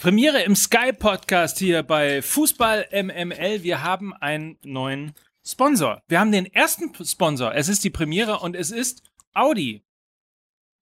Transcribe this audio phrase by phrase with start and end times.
[0.00, 3.64] Premiere im Sky Podcast hier bei Fußball MML.
[3.64, 5.12] Wir haben einen neuen
[5.44, 6.00] Sponsor.
[6.06, 7.52] Wir haben den ersten Sponsor.
[7.52, 9.02] Es ist die Premiere und es ist
[9.34, 9.84] Audi.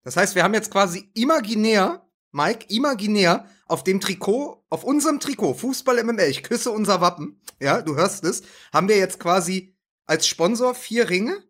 [0.05, 5.55] Das heißt, wir haben jetzt quasi imaginär, Mike, imaginär auf dem Trikot, auf unserem Trikot,
[5.55, 9.75] Fußball MML, ich küsse unser Wappen, ja, du hörst es, haben wir jetzt quasi
[10.05, 11.43] als Sponsor vier Ringe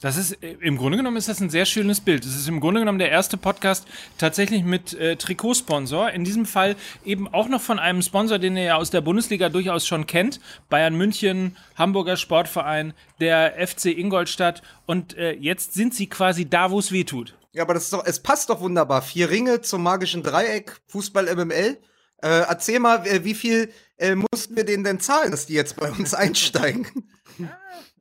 [0.00, 2.24] das ist äh, im Grunde genommen ist das ein sehr schönes Bild.
[2.24, 3.86] Es ist im Grunde genommen der erste Podcast
[4.16, 6.10] tatsächlich mit äh, Trikotsponsor.
[6.10, 9.48] In diesem Fall eben auch noch von einem Sponsor, den ihr ja aus der Bundesliga
[9.48, 10.40] durchaus schon kennt.
[10.68, 14.62] Bayern München, Hamburger Sportverein, der FC Ingolstadt.
[14.86, 17.34] Und äh, jetzt sind sie quasi da, wo es weh tut.
[17.52, 19.02] Ja, aber das ist doch, es passt doch wunderbar.
[19.02, 21.78] Vier Ringe zum magischen Dreieck, Fußball MML.
[22.20, 25.76] Äh, erzähl mal, äh, wie viel äh, mussten wir denen denn zahlen, dass die jetzt
[25.76, 26.86] bei uns einsteigen?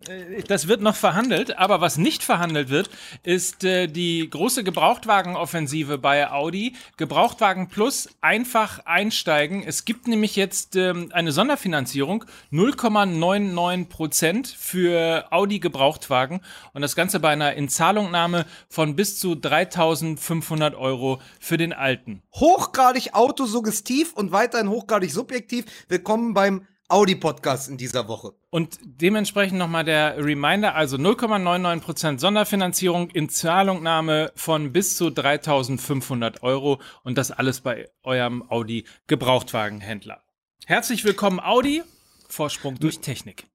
[0.08, 2.90] Äh, das wird noch verhandelt, aber was nicht verhandelt wird,
[3.24, 6.76] ist äh, die große Gebrauchtwagenoffensive bei Audi.
[6.98, 9.64] Gebrauchtwagen plus einfach einsteigen.
[9.66, 16.42] Es gibt nämlich jetzt ähm, eine Sonderfinanzierung, 0,99 Prozent für Audi Gebrauchtwagen
[16.74, 22.22] und das Ganze bei einer Inzahlungnahme von bis zu 3.500 Euro für den alten.
[22.36, 25.66] Hochgradig autosuggestiv und weiterhin hochgradig subjektiv.
[25.88, 28.34] Willkommen beim Audi-Podcast in dieser Woche.
[28.50, 36.80] Und dementsprechend nochmal der Reminder, also 0,99% Sonderfinanzierung in Zahlungnahme von bis zu 3.500 Euro
[37.04, 40.24] und das alles bei eurem Audi Gebrauchtwagenhändler.
[40.66, 41.84] Herzlich willkommen Audi,
[42.30, 43.46] Vorsprung durch Technik.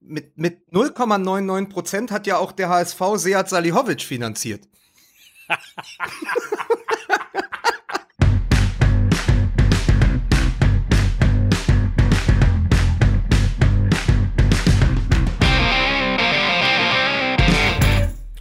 [0.00, 4.68] Mit, mit 0,99% hat ja auch der HSV Seat Salihovic finanziert.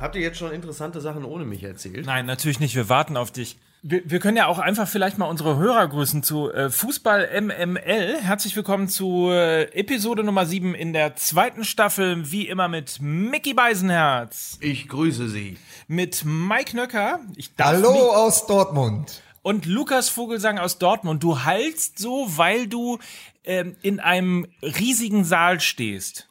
[0.01, 2.07] Habt ihr jetzt schon interessante Sachen ohne mich erzählt?
[2.07, 2.75] Nein, natürlich nicht.
[2.75, 3.59] Wir warten auf dich.
[3.83, 8.17] Wir, wir können ja auch einfach vielleicht mal unsere Hörer grüßen zu äh, Fußball MML.
[8.19, 13.53] Herzlich willkommen zu äh, Episode Nummer 7 in der zweiten Staffel, wie immer mit Mickey
[13.53, 14.57] Beisenherz.
[14.59, 15.59] Ich grüße Sie.
[15.87, 17.19] Mit Mike Nöcker.
[17.35, 19.21] Ich Hallo aus Dortmund.
[19.43, 21.21] Und Lukas Vogelsang aus Dortmund.
[21.21, 22.97] Du hallst so, weil du
[23.43, 26.27] ähm, in einem riesigen Saal stehst.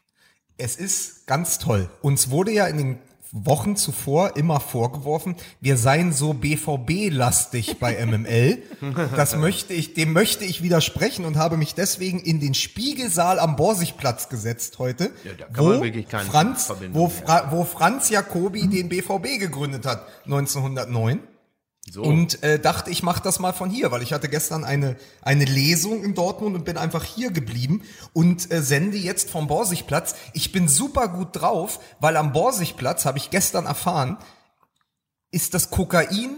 [0.59, 1.88] Es ist ganz toll.
[2.03, 2.98] Uns wurde ja in den
[3.32, 8.62] Wochen zuvor immer vorgeworfen, wir seien so BVB-lastig bei MML.
[9.14, 13.54] Das möchte ich, dem möchte ich widersprechen und habe mich deswegen in den Spiegelsaal am
[13.54, 18.88] Borsigplatz gesetzt heute, ja, wo, man wirklich keine Franz, wo, Fra wo Franz Jacobi den
[18.88, 21.20] BVB gegründet hat, 1909.
[21.90, 22.02] So.
[22.02, 25.44] Und äh, dachte, ich mache das mal von hier, weil ich hatte gestern eine, eine
[25.44, 30.14] Lesung in Dortmund und bin einfach hier geblieben und äh, sende jetzt vom Borsigplatz.
[30.32, 34.18] Ich bin super gut drauf, weil am Borsigplatz, habe ich gestern erfahren,
[35.32, 36.36] ist das Kokain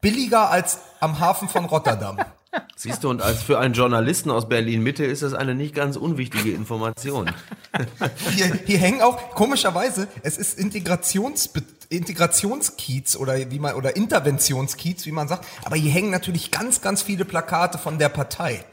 [0.00, 2.18] billiger als am Hafen von Rotterdam.
[2.76, 6.52] Siehst du, und als für einen Journalisten aus Berlin-Mitte ist das eine nicht ganz unwichtige
[6.52, 7.30] Information.
[8.34, 11.48] Hier, hier hängen auch, komischerweise, es ist Integrations,
[11.92, 17.02] Integrationskiez oder wie man, oder Interventionskiez, wie man sagt, aber hier hängen natürlich ganz, ganz
[17.02, 18.64] viele Plakate von der Partei.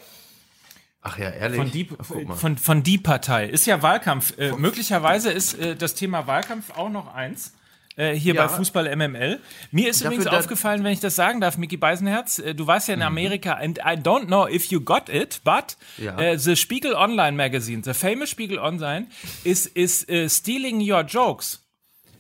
[1.02, 1.58] Ach ja, ehrlich.
[1.58, 1.90] Von die,
[2.36, 3.46] von, von die Partei.
[3.46, 4.38] Ist ja Wahlkampf.
[4.38, 7.54] Äh, möglicherweise ist äh, das Thema Wahlkampf auch noch eins
[8.00, 8.48] äh, hier ja.
[8.48, 9.40] bei Fußball MML.
[9.72, 12.88] Mir ist Dafür übrigens aufgefallen, wenn ich das sagen darf, Mickey Beisenherz, äh, du warst
[12.88, 13.08] ja in mhm.
[13.08, 16.16] Amerika and I don't know if you got it, but ja.
[16.18, 19.08] uh, the Spiegel Online Magazine, the famous Spiegel Online,
[19.44, 21.64] is, is uh, stealing your jokes.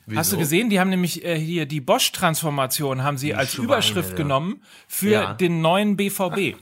[0.09, 0.19] Wieso?
[0.19, 0.69] Hast du gesehen?
[0.69, 4.15] Die haben nämlich äh, hier die Bosch-Transformation haben sie die als Schweine, Überschrift ja.
[4.15, 5.33] genommen für ja.
[5.33, 6.57] den neuen BVB.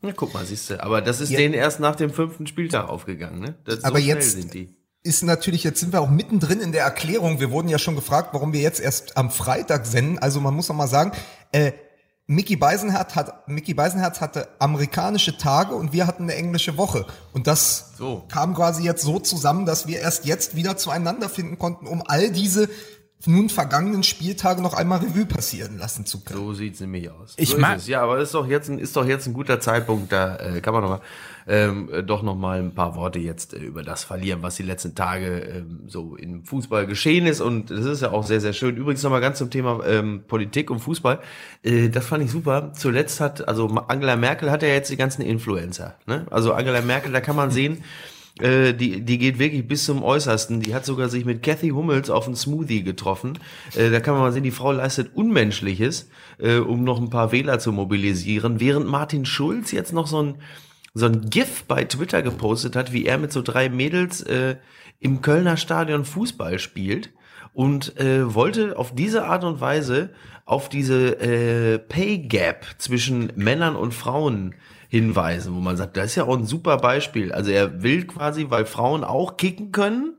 [0.00, 0.82] Na, guck mal, siehst du.
[0.82, 1.38] Aber das ist ja.
[1.38, 3.54] denen erst nach dem fünften Spieltag aufgegangen, ne?
[3.64, 4.68] Das, so aber jetzt, sind die
[5.02, 7.40] ist natürlich, jetzt sind wir auch mittendrin in der Erklärung.
[7.40, 10.18] Wir wurden ja schon gefragt, warum wir jetzt erst am Freitag senden.
[10.18, 11.12] Also man muss noch mal sagen,
[11.52, 11.72] äh,
[12.30, 17.06] Mickey Beisenherz hat, Mickey Beisenherz hatte amerikanische Tage und wir hatten eine englische Woche.
[17.32, 18.24] Und das so.
[18.28, 22.30] kam quasi jetzt so zusammen, dass wir erst jetzt wieder zueinander finden konnten, um all
[22.30, 22.68] diese
[23.26, 26.38] nun vergangenen Spieltage noch einmal Revue passieren lassen zu können.
[26.38, 27.34] So sieht's nämlich aus.
[27.36, 30.12] Ich so mag ja, aber ist doch jetzt ein, ist doch jetzt ein guter Zeitpunkt,
[30.12, 31.00] da äh, kann man noch mal
[31.48, 34.94] ähm, doch noch mal ein paar Worte jetzt äh, über das verlieren, was die letzten
[34.94, 38.76] Tage ähm, so im Fußball geschehen ist und das ist ja auch sehr sehr schön.
[38.76, 41.18] Übrigens noch mal ganz zum Thema ähm, Politik und Fußball.
[41.64, 42.72] Äh, das fand ich super.
[42.74, 45.96] Zuletzt hat also Angela Merkel hat ja jetzt die ganzen Influencer.
[46.06, 46.26] Ne?
[46.30, 47.82] Also Angela Merkel, da kann man sehen.
[48.40, 50.60] Äh, die, die geht wirklich bis zum Äußersten.
[50.60, 53.38] Die hat sogar sich mit Kathy Hummels auf einen Smoothie getroffen.
[53.74, 57.32] Äh, da kann man mal sehen, die Frau leistet Unmenschliches, äh, um noch ein paar
[57.32, 58.60] Wähler zu mobilisieren.
[58.60, 60.34] Während Martin Schulz jetzt noch so ein,
[60.94, 64.56] so ein GIF bei Twitter gepostet hat, wie er mit so drei Mädels äh,
[65.00, 67.10] im Kölner Stadion Fußball spielt
[67.52, 70.10] und äh, wollte auf diese Art und Weise
[70.44, 74.54] auf diese äh, Pay Gap zwischen Männern und Frauen
[74.88, 77.32] hinweisen, wo man sagt, das ist ja auch ein super Beispiel.
[77.32, 80.14] Also er will quasi, weil Frauen auch kicken können,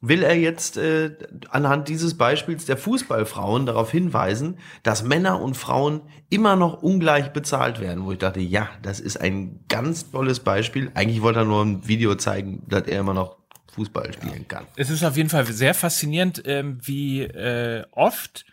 [0.00, 1.12] will er jetzt äh,
[1.50, 7.80] anhand dieses Beispiels der Fußballfrauen darauf hinweisen, dass Männer und Frauen immer noch ungleich bezahlt
[7.80, 8.04] werden.
[8.04, 10.90] Wo ich dachte, ja, das ist ein ganz tolles Beispiel.
[10.94, 13.36] Eigentlich wollte er nur ein Video zeigen, dass er immer noch
[13.74, 14.66] Fußball spielen kann.
[14.76, 18.44] Es ist auf jeden Fall sehr faszinierend, ähm, wie äh, oft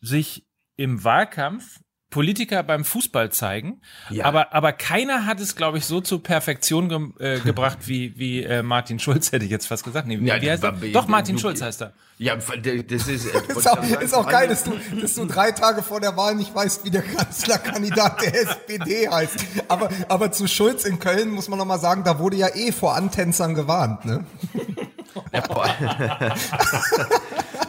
[0.00, 0.46] sich
[0.76, 1.80] im Wahlkampf
[2.10, 3.80] Politiker beim Fußball zeigen.
[4.10, 4.24] Ja.
[4.24, 8.42] Aber, aber keiner hat es, glaube ich, so zur Perfektion ge äh, gebracht wie, wie
[8.42, 10.08] äh, Martin Schulz, hätte ich jetzt fast gesagt.
[10.08, 10.72] Nee, ja, wie heißt er?
[10.72, 11.94] Doch, Martin Schulz heißt er.
[12.20, 15.82] Ja, das ist, äh, ist, auch, ist auch geil, dass du, dass du drei Tage
[15.82, 19.36] vor der Wahl nicht weißt, wie der Kanzlerkandidat der SPD heißt.
[19.68, 22.72] Aber, aber zu Schulz in Köln muss man noch mal sagen, da wurde ja eh
[22.72, 24.26] vor Antänzern gewarnt, ne?
[25.32, 25.42] Ja,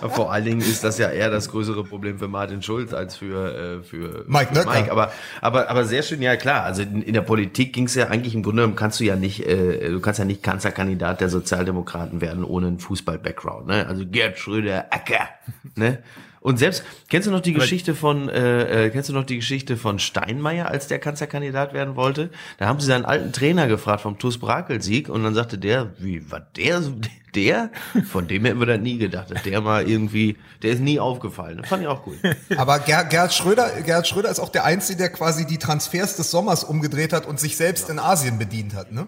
[0.10, 3.80] Vor allen Dingen ist das ja eher das größere Problem für Martin Schulz als für,
[3.80, 4.70] äh, für Mike, Nöcker.
[4.72, 4.92] Mike.
[4.92, 5.12] Aber,
[5.42, 6.64] aber, aber sehr schön, ja klar.
[6.64, 9.16] Also in, in der Politik ging es ja eigentlich im Grunde genommen kannst du ja
[9.16, 13.68] nicht, äh, du kannst ja nicht Kanzlerkandidat der Sozialdemokraten werden ohne einen Fußball-Background.
[13.68, 13.86] Ne?
[13.88, 15.30] Also Gerd Schröder, Acker.
[15.76, 16.00] Ne?
[16.42, 19.78] Und selbst, kennst du noch die Geschichte von, äh, äh, kennst du noch die Geschichte
[19.78, 22.32] von Steinmeier, als der Kanzlerkandidat werden wollte?
[22.58, 26.32] Da haben sie seinen alten Trainer gefragt vom TuS Brakel-Sieg und dann sagte der, wie,
[26.32, 26.82] war der
[27.36, 27.70] der?
[28.10, 31.60] Von dem hätten wir da nie gedacht, dass der mal irgendwie, der ist nie aufgefallen.
[31.60, 32.18] Das fand ich auch cool.
[32.58, 36.32] Aber Ger Gerhard Schröder, Gerhard Schröder ist auch der Einzige, der quasi die Transfers des
[36.32, 39.08] Sommers umgedreht hat und sich selbst in Asien bedient hat, ne?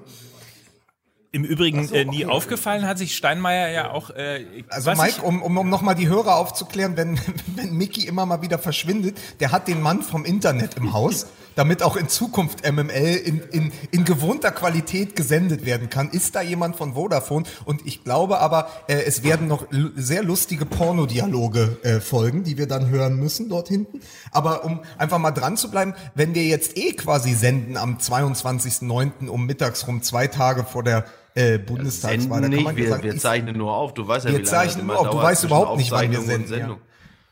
[1.35, 2.31] Im Übrigen so, äh, nie okay.
[2.31, 4.11] aufgefallen hat sich Steinmeier ja auch.
[4.11, 7.19] Äh, also Mike, um, um, um nochmal die Hörer aufzuklären, wenn,
[7.55, 11.25] wenn Mickey immer mal wieder verschwindet, der hat den Mann vom Internet im Haus,
[11.55, 16.11] damit auch in Zukunft MML in, in, in gewohnter Qualität gesendet werden kann.
[16.11, 17.45] Ist da jemand von Vodafone?
[17.65, 19.65] Und ich glaube aber, äh, es werden noch
[19.95, 24.01] sehr lustige Pornodialoge äh, folgen, die wir dann hören müssen dort hinten.
[24.29, 29.29] Aber um einfach mal dran zu bleiben, wenn wir jetzt eh quasi senden am 22.09.
[29.29, 32.41] um mittags rum, zwei Tage vor der äh, Bundestagswahl.
[32.41, 33.93] Da nicht, wir, sagen, wir zeichnen nur auf.
[33.93, 35.09] Du weißt ja, wir wie lange zeichnen nur auf.
[35.09, 36.59] Du weißt überhaupt nicht, wann wir senden.
[36.59, 36.77] Ja.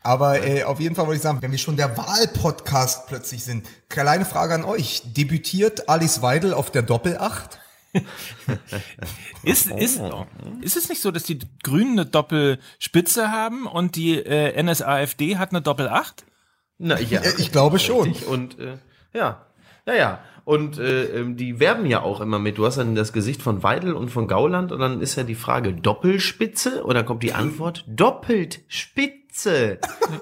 [0.02, 3.66] Aber äh, auf jeden Fall wollte ich sagen, wenn wir schon der Wahlpodcast plötzlich sind,
[3.88, 5.02] kleine Frage an euch.
[5.04, 7.60] Debütiert Alice Weidel auf der Doppelacht?
[9.42, 10.00] ist, ist,
[10.62, 15.50] ist es nicht so, dass die Grünen eine Doppelspitze haben und die äh, NSAFD hat
[15.50, 16.24] eine Doppelacht?
[16.78, 18.12] Na, ja, ich glaube schon.
[18.28, 18.78] Und äh,
[19.12, 19.46] ja,
[19.86, 20.20] ja, ja.
[20.44, 22.58] Und äh, ähm, die werben ja auch immer mit.
[22.58, 25.36] Du hast dann das Gesicht von Weidel und von Gauland und dann ist ja die
[25.36, 29.78] Frage Doppelspitze und dann kommt die Antwort doppelt Spitze.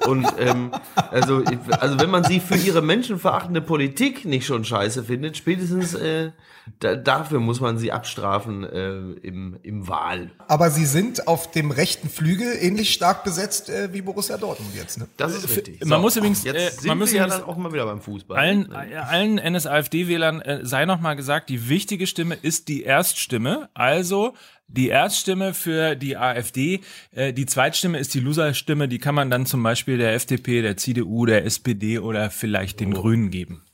[0.06, 1.42] Und ähm, also,
[1.80, 6.32] also wenn man sie für ihre menschenverachtende Politik nicht schon scheiße findet, spätestens äh,
[6.78, 8.90] da, dafür muss man sie abstrafen äh,
[9.26, 10.30] im, im Wahl.
[10.48, 14.98] Aber sie sind auf dem rechten Flügel ähnlich stark besetzt äh, wie Borussia Dortmund jetzt.
[14.98, 15.08] Ne?
[15.16, 15.80] Das ist richtig.
[15.80, 18.00] Man so, muss übrigens, jetzt äh, sind man muss ja dann auch mal wieder beim
[18.00, 18.38] Fußball.
[18.38, 19.06] Allen, ne?
[19.06, 23.68] allen NSAFD-Wählern äh, sei noch mal gesagt, die wichtige Stimme ist die Erststimme.
[23.74, 24.34] Also
[24.72, 26.80] die Erststimme für die AfD,
[27.12, 30.76] äh, die Zweitstimme ist die Loserstimme, die kann man dann zum Beispiel der FDP, der
[30.76, 33.00] CDU, der SPD oder vielleicht den oh.
[33.00, 33.64] Grünen geben.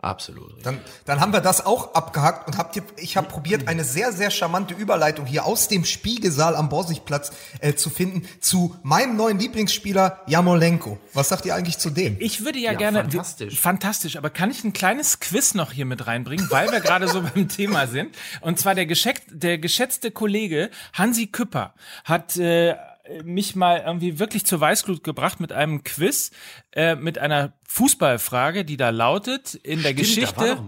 [0.00, 0.64] Absolut.
[0.64, 4.12] Dann, dann haben wir das auch abgehakt und habt ihr, ich habe probiert, eine sehr,
[4.12, 9.40] sehr charmante Überleitung hier aus dem Spiegelsaal am Borsigplatz äh, zu finden zu meinem neuen
[9.40, 10.98] Lieblingsspieler Jamolenko.
[11.14, 12.16] Was sagt ihr eigentlich zu dem?
[12.20, 13.00] Ich würde ja, ja gerne.
[13.00, 13.58] Fantastisch.
[13.58, 17.22] Fantastisch, aber kann ich ein kleines Quiz noch hier mit reinbringen, weil wir gerade so
[17.34, 18.14] beim Thema sind?
[18.40, 21.74] Und zwar der, geschätzt, der geschätzte Kollege Hansi Küpper
[22.04, 22.76] hat äh,
[23.24, 26.30] mich mal irgendwie wirklich zur Weißglut gebracht mit einem Quiz,
[26.72, 30.62] äh, mit einer Fußballfrage, die da lautet, in der Geschichte,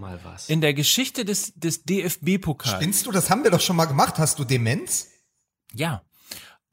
[0.47, 2.75] in der Geschichte des, des DFB-Pokals.
[2.75, 3.11] Spinnst du?
[3.11, 4.17] Das haben wir doch schon mal gemacht.
[4.17, 5.09] Hast du Demenz?
[5.73, 6.03] Ja.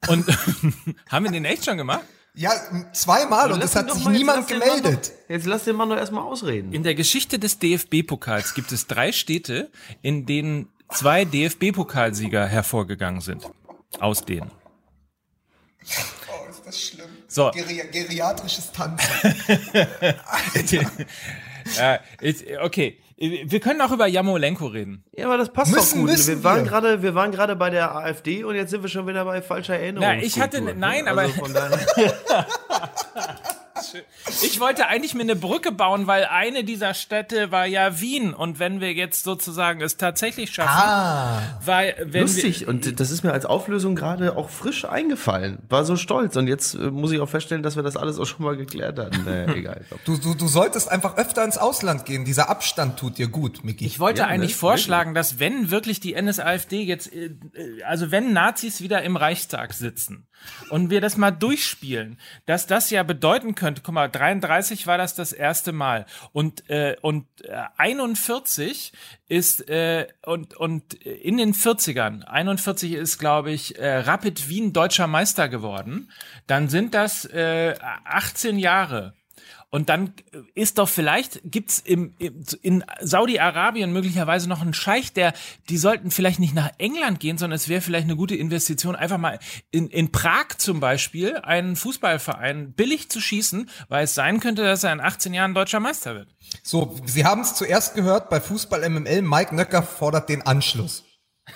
[0.07, 0.25] Und
[1.09, 2.03] haben wir den echt schon gemacht?
[2.35, 2.51] Ja,
[2.93, 5.11] zweimal und es hat sich niemand gemeldet.
[5.23, 6.71] Noch, jetzt lass den Mann doch erstmal ausreden.
[6.71, 9.71] In der Geschichte des DFB-Pokals gibt es drei Städte,
[10.01, 13.49] in denen zwei DFB-Pokalsieger hervorgegangen sind.
[13.99, 14.51] Aus denen.
[16.27, 17.09] Oh, ist das schlimm.
[17.27, 17.51] So.
[17.51, 19.35] Geri geriatrisches Tanzen.
[21.77, 21.99] ja,
[22.61, 22.99] okay.
[23.17, 25.03] Wir können auch über Jamolenko reden.
[25.11, 26.27] Ja, aber das passt müssen, doch gut.
[26.27, 29.25] Wir waren gerade, wir waren gerade bei der AfD und jetzt sind wir schon wieder
[29.25, 30.07] bei falscher Erinnerung.
[30.07, 31.79] Na, ich hatte, nein, also aber.
[34.41, 38.33] Ich wollte eigentlich mir eine Brücke bauen, weil eine dieser Städte war ja Wien.
[38.33, 42.67] Und wenn wir jetzt sozusagen es tatsächlich schaffen, ah, weil wenn lustig.
[42.67, 45.59] und das ist mir als Auflösung gerade auch frisch eingefallen.
[45.69, 46.35] War so stolz.
[46.35, 48.99] Und jetzt äh, muss ich auch feststellen, dass wir das alles auch schon mal geklärt
[48.99, 49.23] hatten.
[49.25, 49.85] Naja, egal.
[50.05, 52.25] Du, du, du solltest einfach öfter ins Ausland gehen.
[52.25, 53.85] Dieser Abstand tut dir gut, Miki.
[53.85, 54.33] Ich wollte ja, ne?
[54.33, 54.57] eigentlich ne?
[54.57, 57.31] vorschlagen, dass wenn wirklich die NSAFD jetzt, äh,
[57.85, 60.28] also wenn Nazis wieder im Reichstag sitzen
[60.69, 63.81] und wir das mal durchspielen, dass das ja bedeuten könnte.
[63.83, 68.93] Guck mal, 33 war das das erste Mal und äh, und äh, 41
[69.27, 75.07] ist äh, und und in den 40ern, 41 ist glaube ich äh, Rapid Wien deutscher
[75.07, 76.11] Meister geworden.
[76.47, 79.13] Dann sind das äh, 18 Jahre.
[79.71, 80.13] Und dann
[80.55, 85.33] ist doch vielleicht, gibt's im, in Saudi-Arabien möglicherweise noch einen Scheich, der,
[85.69, 89.19] die sollten vielleicht nicht nach England gehen, sondern es wäre vielleicht eine gute Investition, einfach
[89.19, 89.37] mal
[89.69, 94.83] in, in Prag zum Beispiel einen Fußballverein billig zu schießen, weil es sein könnte, dass
[94.83, 96.35] er in 18 Jahren deutscher Meister wird.
[96.63, 101.03] So, Sie haben es zuerst gehört bei Fußball MML, Mike Nöcker fordert den Anschluss.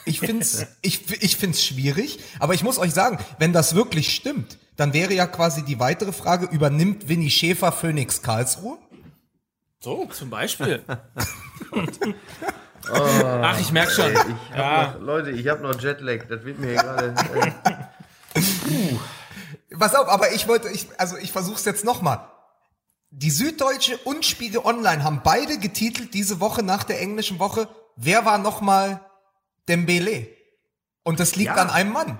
[0.06, 4.58] Ich find's, ich, ich find's schwierig, aber ich muss euch sagen, wenn das wirklich stimmt,
[4.75, 8.77] dann wäre ja quasi die weitere Frage, übernimmt Winnie Schäfer Phoenix Karlsruhe?
[9.80, 10.84] So, zum Beispiel.
[11.72, 11.86] oh,
[12.94, 14.06] Ach, ich merke schon.
[14.06, 14.94] Ey, ich ja.
[14.94, 17.15] noch, Leute, ich habe noch Jetlag, das wird mir hier gerade...
[18.36, 18.96] Äh,
[19.77, 22.30] Pass auf, aber ich wollte, ich, also ich versuch's jetzt nochmal.
[23.10, 28.25] Die Süddeutsche und Spiegel Online haben beide getitelt diese Woche nach der englischen Woche, wer
[28.25, 29.01] war nochmal
[29.68, 30.27] Dembele?
[31.03, 31.62] Und das liegt ja.
[31.62, 32.20] an einem Mann.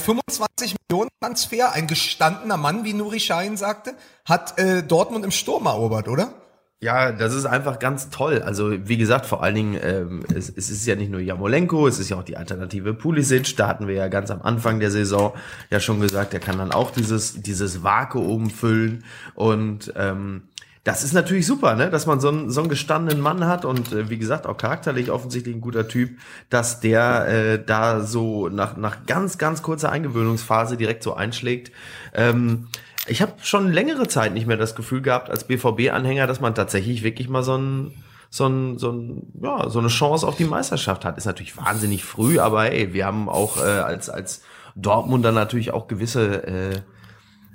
[0.00, 5.66] 25 Millionen Transfer, ein gestandener Mann, wie Nuri Schein sagte, hat äh, Dortmund im Sturm
[5.66, 6.34] erobert, oder?
[6.82, 8.40] Ja, das ist einfach ganz toll.
[8.40, 11.98] Also wie gesagt, vor allen Dingen, ähm, es, es ist ja nicht nur Jamolenko, es
[11.98, 13.54] ist ja auch die Alternative Pulisic.
[13.58, 15.34] Da hatten wir ja ganz am Anfang der Saison
[15.68, 19.04] ja schon gesagt, der kann dann auch dieses dieses Vakuum füllen
[19.34, 20.44] und ähm,
[20.84, 21.90] das ist natürlich super, ne?
[21.90, 25.10] dass man so einen, so einen gestandenen Mann hat und äh, wie gesagt auch charakterlich
[25.10, 26.18] offensichtlich ein guter Typ,
[26.48, 31.70] dass der äh, da so nach, nach ganz, ganz kurzer Eingewöhnungsphase direkt so einschlägt.
[32.14, 32.68] Ähm,
[33.06, 37.02] ich habe schon längere Zeit nicht mehr das Gefühl gehabt als BVB-Anhänger, dass man tatsächlich
[37.02, 37.94] wirklich mal so ein
[38.32, 41.18] so, ein, so, ein, ja, so eine Chance auf die Meisterschaft hat.
[41.18, 44.42] Ist natürlich wahnsinnig früh, aber hey, wir haben auch äh, als, als
[44.76, 46.80] Dortmunder natürlich auch gewisse äh,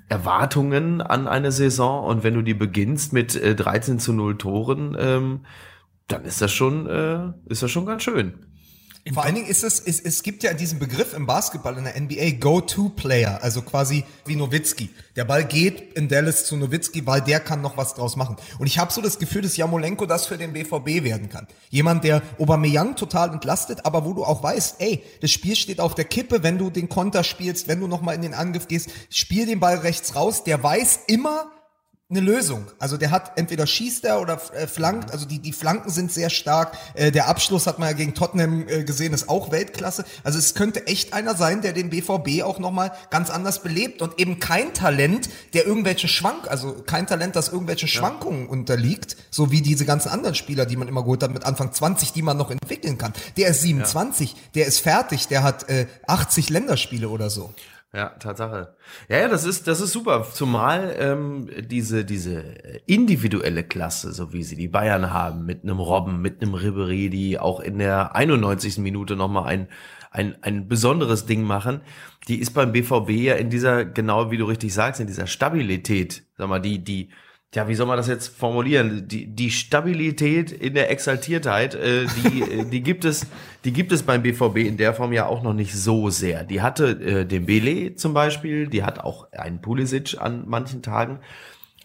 [0.07, 4.95] Erwartungen an eine Saison und wenn du die beginnst mit äh, 13 zu 0 Toren,
[5.00, 5.45] ähm,
[6.07, 8.33] dann ist das schon, äh, ist das schon ganz schön.
[9.13, 12.00] Vor allen Dingen ist es, es, es gibt ja diesen Begriff im Basketball in der
[12.00, 14.89] NBA Go-To-Player, also quasi wie Nowitzki.
[15.15, 18.35] Der Ball geht in Dallas zu Nowitzki, weil der kann noch was draus machen.
[18.57, 21.45] Und ich habe so das Gefühl, dass Jamolenko das für den BVB werden kann.
[21.69, 25.93] Jemand, der Aubameyang total entlastet, aber wo du auch weißt, ey, das Spiel steht auf
[25.93, 29.45] der Kippe, wenn du den Konter spielst, wenn du nochmal in den Angriff gehst, spiel
[29.45, 31.51] den Ball rechts raus, der weiß immer,
[32.07, 32.67] eine Lösung.
[32.77, 36.29] Also der hat entweder schießt er oder äh, flankt, also die, die Flanken sind sehr
[36.29, 36.77] stark.
[36.93, 40.05] Äh, der Abschluss hat man ja gegen Tottenham äh, gesehen, ist auch Weltklasse.
[40.24, 44.19] Also es könnte echt einer sein, der den BVB auch nochmal ganz anders belebt und
[44.19, 48.51] eben kein Talent, der irgendwelche Schwank, also kein Talent, das irgendwelche Schwankungen ja.
[48.51, 52.13] unterliegt, so wie diese ganzen anderen Spieler, die man immer geholt hat mit Anfang 20,
[52.13, 53.13] die man noch entwickeln kann.
[53.35, 54.39] Der ist 27, ja.
[54.53, 57.51] der ist fertig, der hat äh, 80 Länderspiele oder so.
[57.96, 58.75] Ja, Tatsache.
[59.08, 60.28] Ja, ja, das ist, das ist super.
[60.30, 62.42] Zumal ähm, diese, diese
[62.88, 67.40] individuelle Klasse, so wie sie die Bayern haben, mit einem Robben, mit einem Ribery, die
[67.40, 68.80] auch in der 91.
[68.80, 69.70] Minute nochmal ein,
[70.12, 71.80] ein, ein besonderes Ding machen,
[72.28, 76.24] die ist beim BVB ja in dieser, genau wie du richtig sagst, in dieser Stabilität,
[76.38, 77.12] sag mal, die, die,
[77.55, 79.07] ja, wie soll man das jetzt formulieren?
[79.07, 83.27] Die, die Stabilität in der Exaltiertheit, äh, die, äh, die gibt es,
[83.63, 86.43] die gibt es beim BVB in der Form ja auch noch nicht so sehr.
[86.43, 91.19] Die hatte äh, den Bele zum Beispiel, die hat auch einen Pulisic an manchen Tagen.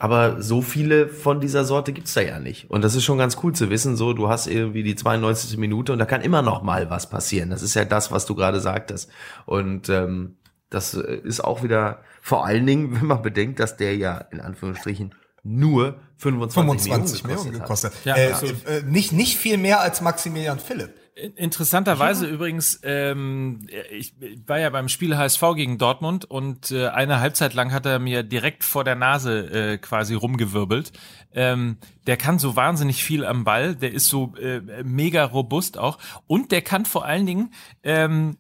[0.01, 2.71] Aber so viele von dieser Sorte gibt's da ja nicht.
[2.71, 5.59] Und das ist schon ganz cool zu wissen, so, du hast irgendwie die 92.
[5.59, 7.51] Minute und da kann immer noch mal was passieren.
[7.51, 9.11] Das ist ja das, was du gerade sagtest.
[9.45, 10.37] Und ähm,
[10.71, 15.15] das ist auch wieder, vor allen Dingen, wenn man bedenkt, dass der ja in Anführungsstrichen
[15.43, 18.05] nur 25, 25 Millionen gekostet, gekostet.
[18.05, 20.95] Ja, äh, äh, nicht, nicht viel mehr als Maximilian Philipp.
[21.37, 22.33] Interessanterweise ja.
[22.33, 24.15] übrigens, ähm, ich
[24.47, 28.23] war ja beim Spiel HSV gegen Dortmund und äh, eine Halbzeit lang hat er mir
[28.23, 30.93] direkt vor der Nase äh, quasi rumgewirbelt.
[31.33, 35.99] Ähm, der kann so wahnsinnig viel am Ball, der ist so äh, mega robust auch
[36.27, 38.39] und der kann vor allen Dingen ähm,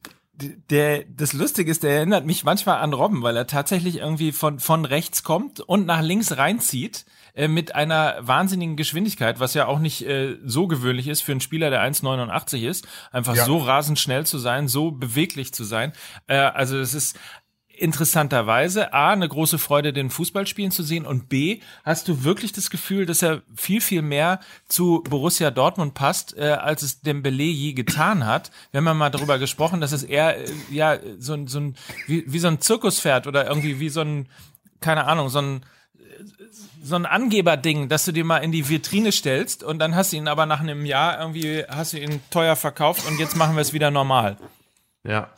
[0.71, 4.59] der, das Lustige ist, der erinnert mich manchmal an Robben, weil er tatsächlich irgendwie von,
[4.59, 7.05] von rechts kommt und nach links reinzieht
[7.35, 11.41] äh, mit einer wahnsinnigen Geschwindigkeit, was ja auch nicht äh, so gewöhnlich ist für einen
[11.41, 13.45] Spieler, der 1,89 ist, einfach ja.
[13.45, 15.93] so rasend schnell zu sein, so beweglich zu sein.
[16.27, 17.19] Äh, also es ist
[17.81, 22.71] interessanterweise A, eine große Freude, den Fußballspielen zu sehen und B, hast du wirklich das
[22.71, 27.73] Gefühl, dass er viel, viel mehr zu Borussia Dortmund passt, äh, als es Dembele je
[27.73, 28.51] getan hat.
[28.71, 31.77] Wir haben ja mal darüber gesprochen, dass es eher, äh, ja, so, ein so ein,
[32.07, 34.29] wie, wie so ein Zirkuspferd oder irgendwie wie so ein,
[34.81, 35.63] keine Ahnung, so ein,
[36.83, 40.17] so ein Angeberding, dass du dir mal in die Vitrine stellst und dann hast du
[40.17, 43.63] ihn aber nach einem Jahr irgendwie, hast du ihn teuer verkauft und jetzt machen wir
[43.63, 44.37] es wieder normal.
[45.03, 45.31] Ja,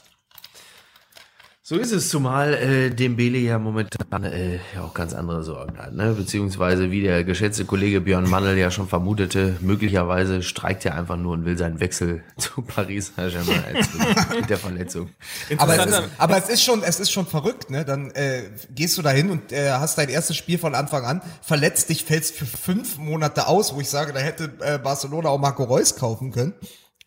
[1.64, 5.95] So ist es, zumal äh, Dembele ja momentan äh, ja auch ganz andere Sorgen hat,
[5.95, 6.12] ne?
[6.12, 11.35] Beziehungsweise wie der geschätzte Kollege Björn Mannel ja schon vermutete, möglicherweise streikt er einfach nur
[11.35, 13.87] und will seinen Wechsel zu Paris Saint-Germain
[14.35, 15.11] mit der Verletzung.
[15.57, 17.85] Aber es, ist, aber es ist schon, es ist schon verrückt, ne?
[17.85, 18.42] Dann äh,
[18.75, 22.35] gehst du dahin und äh, hast dein erstes Spiel von Anfang an, verletzt dich, fällst
[22.35, 26.33] für fünf Monate aus, wo ich sage, da hätte äh, Barcelona auch Marco Reus kaufen
[26.33, 26.54] können.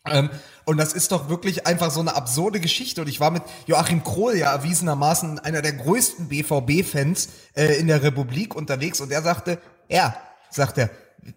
[0.08, 0.30] Ähm,
[0.66, 3.00] und das ist doch wirklich einfach so eine absurde Geschichte.
[3.00, 8.02] Und ich war mit Joachim Krohl ja erwiesenermaßen einer der größten BVB-Fans äh, in der
[8.02, 9.00] Republik unterwegs.
[9.00, 10.16] Und er sagte, ja,
[10.50, 10.90] sagt er,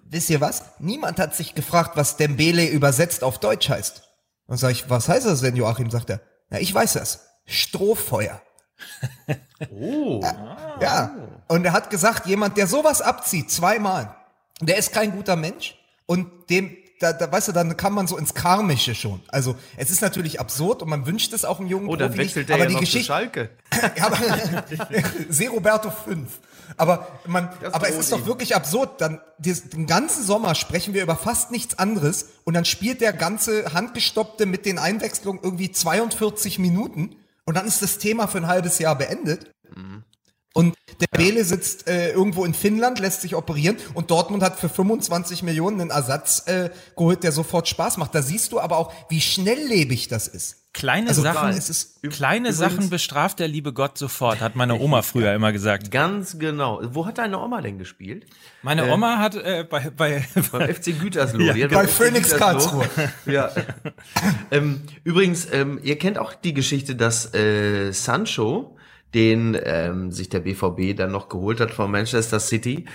[0.10, 0.64] wisst ihr was?
[0.80, 4.02] Niemand hat sich gefragt, was Dembele übersetzt auf Deutsch heißt.
[4.48, 5.92] Und sag ich, was heißt das denn, Joachim?
[5.92, 7.28] Sagt er, ja, ich weiß das.
[7.46, 8.42] Strohfeuer.
[9.72, 10.22] oh.
[10.24, 10.78] Ja.
[10.82, 11.16] ja.
[11.48, 14.16] Und er hat gesagt, jemand, der sowas abzieht, zweimal,
[14.60, 15.76] der ist kein guter Mensch.
[16.08, 19.22] Und dem, da, da, weißt du, dann kann man so ins Karmische schon.
[19.30, 22.24] Also es ist natürlich absurd und man wünscht es auch einem jungen Oh, dann Profi
[22.24, 23.50] wechselt der aber ja die noch Geschichte, Schalke.
[23.98, 24.18] ja, aber,
[25.30, 26.40] Se Roberto 5.
[26.78, 29.02] Aber man, aber es ist doch wirklich absurd.
[29.02, 33.74] Dann den ganzen Sommer sprechen wir über fast nichts anderes und dann spielt der ganze
[33.74, 37.16] handgestoppte mit den Einwechslungen irgendwie 42 Minuten
[37.46, 39.52] und dann ist das Thema für ein halbes Jahr beendet.
[39.76, 40.04] Mhm.
[40.54, 44.68] Und der Bele sitzt äh, irgendwo in Finnland, lässt sich operieren und Dortmund hat für
[44.68, 48.16] 25 Millionen einen Ersatz äh, geholt, der sofort Spaß macht.
[48.16, 50.60] Da siehst du aber auch, wie schnelllebig das ist.
[50.72, 55.34] Kleine also Sachen, ist kleine Sachen bestraft der liebe Gott sofort, hat meine Oma früher
[55.34, 55.90] immer gesagt.
[55.90, 56.80] Ganz genau.
[56.84, 58.28] Wo hat deine Oma denn gespielt?
[58.62, 61.42] Meine äh, Oma hat äh, bei, bei beim FC Gütersloh.
[61.42, 62.88] Ja, bei Phoenix Karlsruhe.
[63.26, 63.52] ja.
[64.52, 68.78] ähm, übrigens, ähm, ihr kennt auch die Geschichte, dass äh, Sancho
[69.14, 72.86] den ähm, sich der BVB dann noch geholt hat von Manchester City,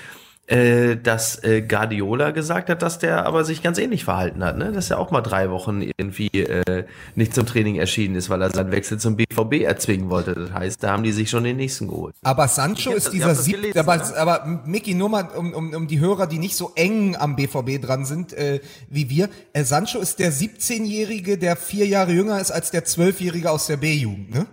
[0.47, 4.73] äh, dass äh, Guardiola gesagt hat, dass der aber sich ganz ähnlich verhalten hat, ne?
[4.73, 8.51] dass er auch mal drei Wochen irgendwie äh, nicht zum Training erschienen ist, weil er
[8.51, 10.35] seinen Wechsel zum BVB erzwingen wollte.
[10.35, 12.15] Das heißt, da haben die sich schon den nächsten geholt.
[12.23, 14.17] Aber Sancho ist dieser siebte, aber, ne?
[14.19, 17.81] aber Mickey, nur mal um, um, um die Hörer, die nicht so eng am BVB
[17.81, 22.51] dran sind äh, wie wir, äh, Sancho ist der 17-Jährige, der vier Jahre jünger ist
[22.51, 24.47] als der Zwölfjährige aus der B-Jugend, ne?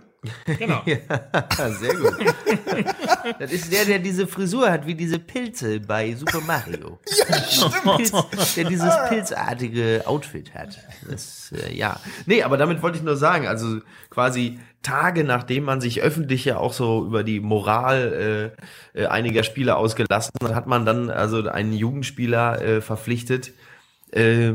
[0.46, 0.82] Genau.
[0.86, 2.14] ja, sehr gut.
[3.40, 6.98] das ist der, der diese Frisur hat, wie diese Pilze bei Super Mario.
[7.28, 7.96] Ja, stimmt.
[7.96, 10.78] Pilz, der dieses pilzartige Outfit hat.
[11.08, 11.98] Das, äh, ja.
[12.26, 13.80] Nee, aber damit wollte ich nur sagen, also
[14.10, 18.52] quasi Tage nachdem man sich öffentlich ja auch so über die Moral
[18.94, 23.52] äh, äh, einiger Spieler ausgelassen hat, hat man dann also einen Jugendspieler äh, verpflichtet,
[24.12, 24.52] äh,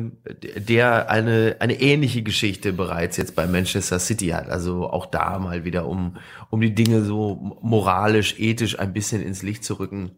[0.56, 4.50] der eine, eine ähnliche Geschichte bereits jetzt bei Manchester City hat.
[4.50, 6.18] Also auch da mal wieder, um,
[6.52, 10.12] um die Dinge so moralisch, ethisch ein bisschen ins Licht zu rücken.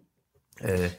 [0.59, 0.89] Äh,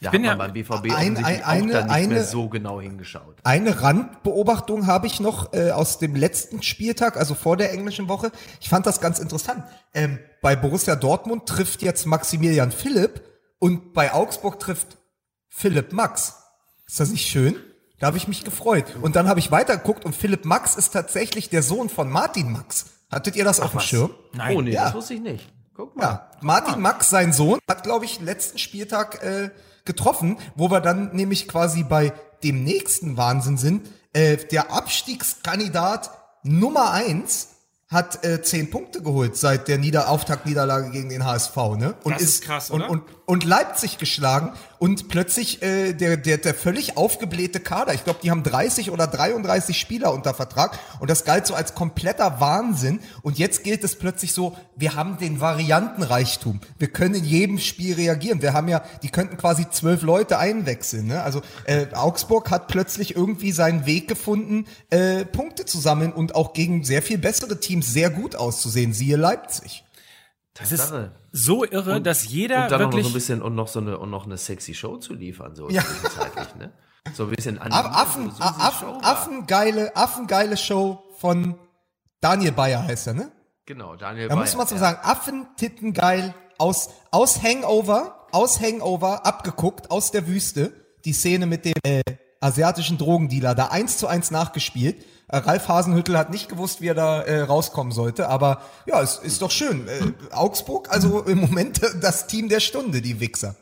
[0.00, 2.48] da hat man ja beim BVB ein, ein, eine, auch da nicht eine, mehr so
[2.48, 3.36] genau hingeschaut.
[3.44, 8.32] Eine Randbeobachtung habe ich noch äh, aus dem letzten Spieltag, also vor der englischen Woche.
[8.62, 9.62] Ich fand das ganz interessant.
[9.92, 13.20] Ähm, bei Borussia Dortmund trifft jetzt Maximilian Philipp
[13.58, 14.96] und bei Augsburg trifft
[15.50, 16.36] Philipp Max.
[16.86, 17.56] Ist das nicht schön?
[18.00, 18.96] Da habe ich mich gefreut.
[19.02, 22.86] Und dann habe ich weitergeguckt und Philipp Max ist tatsächlich der Sohn von Martin Max.
[23.10, 23.84] Hattet ihr das Ach, auf dem was?
[23.84, 24.14] Schirm?
[24.32, 24.84] Nein, oh nee, ja.
[24.86, 25.52] das wusste ich nicht.
[25.74, 26.02] Guck mal.
[26.02, 29.50] Ja, Martin Max, sein Sohn, hat, glaube ich, letzten Spieltag äh,
[29.84, 33.86] getroffen, wo wir dann nämlich quasi bei dem nächsten Wahnsinn sind.
[34.14, 36.10] Äh, der Abstiegskandidat
[36.42, 37.48] Nummer eins
[37.88, 41.94] hat äh, zehn Punkte geholt seit der Nieder Auftaktniederlage gegen den HSV, ne?
[42.04, 42.88] Und das ist, ist krass, oder?
[42.88, 47.92] Und, und, und Leipzig geschlagen und plötzlich äh, der, der, der völlig aufgeblähte Kader.
[47.92, 51.74] Ich glaube, die haben 30 oder 33 Spieler unter Vertrag und das galt so als
[51.74, 53.00] kompletter Wahnsinn.
[53.20, 56.60] Und jetzt gilt es plötzlich so, wir haben den Variantenreichtum.
[56.78, 58.40] Wir können in jedem Spiel reagieren.
[58.40, 61.08] Wir haben ja, die könnten quasi zwölf Leute einwechseln.
[61.08, 61.22] Ne?
[61.22, 66.54] Also äh, Augsburg hat plötzlich irgendwie seinen Weg gefunden, äh, Punkte zu sammeln und auch
[66.54, 68.94] gegen sehr viel bessere Teams sehr gut auszusehen.
[68.94, 69.84] Siehe Leipzig.
[70.54, 70.92] Das ist
[71.32, 73.80] so irre, und, dass jeder und dann wirklich noch so ein bisschen und noch so
[73.80, 75.82] eine und noch eine sexy Show zu liefern so ja.
[75.82, 76.72] zwischenzeitlich, ne?
[77.14, 81.56] So ein bisschen an Affen, so Affen, Affengeile, Affengeile Show von
[82.20, 83.32] Daniel Bayer heißt er, ne?
[83.64, 84.44] Genau, Daniel da Bayer.
[84.44, 84.80] Da muss man so ja.
[84.80, 90.72] sagen, Affentittengeil aus aus Hangover, aus Hangover abgeguckt aus der Wüste,
[91.04, 92.02] die Szene mit dem äh,
[92.40, 95.04] asiatischen Drogendealer da eins zu eins nachgespielt
[95.38, 99.42] Ralf Hasenhüttel hat nicht gewusst, wie er da äh, rauskommen sollte, aber ja, es ist
[99.42, 99.86] doch schön.
[99.88, 103.54] Äh, Augsburg, also im Moment das Team der Stunde, die Wichser.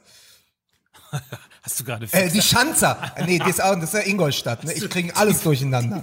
[1.62, 2.98] Hast du gerade äh, Die Schanzer.
[3.16, 4.64] Äh, nee, das ist, auch, das ist ja Ingolstadt.
[4.64, 4.72] Ne?
[4.72, 6.02] Ich kriege alles durcheinander.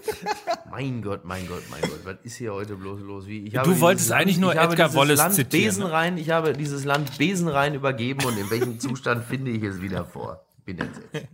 [0.70, 2.00] mein Gott, mein Gott, mein Gott.
[2.04, 3.26] Was ist hier heute bloß los?
[3.26, 5.76] Wie, ich du wolltest Land, eigentlich nur Edgar Wallace Land zitieren.
[5.76, 10.04] Besenrein, ich habe dieses Land Besenrein übergeben und in welchem Zustand finde ich es wieder
[10.04, 10.44] vor?
[10.66, 11.28] Bin entsetzt.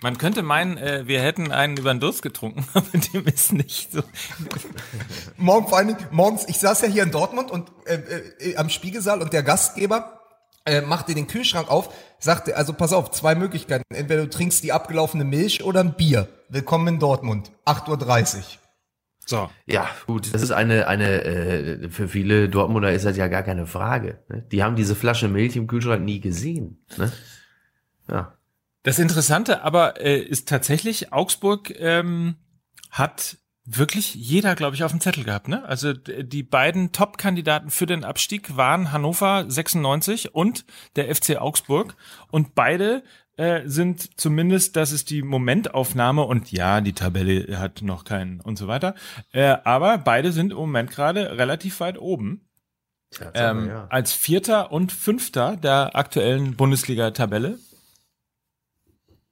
[0.00, 3.90] Man könnte meinen, äh, wir hätten einen über den Durst getrunken, aber dem ist nicht
[3.92, 4.02] so.
[5.36, 7.96] Morgen vor allen Dingen, morgens, ich saß ja hier in Dortmund und äh,
[8.38, 10.20] äh, am Spiegelsaal und der Gastgeber
[10.64, 13.82] äh, machte den Kühlschrank auf, sagte, also pass auf, zwei Möglichkeiten.
[13.92, 16.28] Entweder du trinkst die abgelaufene Milch oder ein Bier.
[16.48, 18.42] Willkommen in Dortmund, 8.30 Uhr.
[19.26, 19.50] So.
[19.66, 23.66] Ja, gut, das ist eine, eine, äh, für viele Dortmunder ist das ja gar keine
[23.66, 24.20] Frage.
[24.28, 24.46] Ne?
[24.52, 26.84] Die haben diese Flasche Milch im Kühlschrank nie gesehen.
[26.96, 27.12] Ne?
[28.08, 28.37] Ja.
[28.82, 32.36] Das Interessante aber äh, ist tatsächlich, Augsburg ähm,
[32.90, 33.38] hat
[33.70, 35.48] wirklich jeder, glaube ich, auf dem Zettel gehabt.
[35.48, 35.62] Ne?
[35.64, 40.64] Also die beiden Top-Kandidaten für den Abstieg waren Hannover 96 und
[40.96, 41.94] der FC Augsburg.
[42.30, 43.02] Und beide
[43.36, 48.56] äh, sind zumindest, das ist die Momentaufnahme und ja, die Tabelle hat noch keinen und
[48.56, 48.94] so weiter.
[49.32, 52.48] Äh, aber beide sind im Moment gerade relativ weit oben.
[53.34, 53.86] Ähm, ja.
[53.90, 57.58] Als Vierter und Fünfter der aktuellen Bundesliga-Tabelle.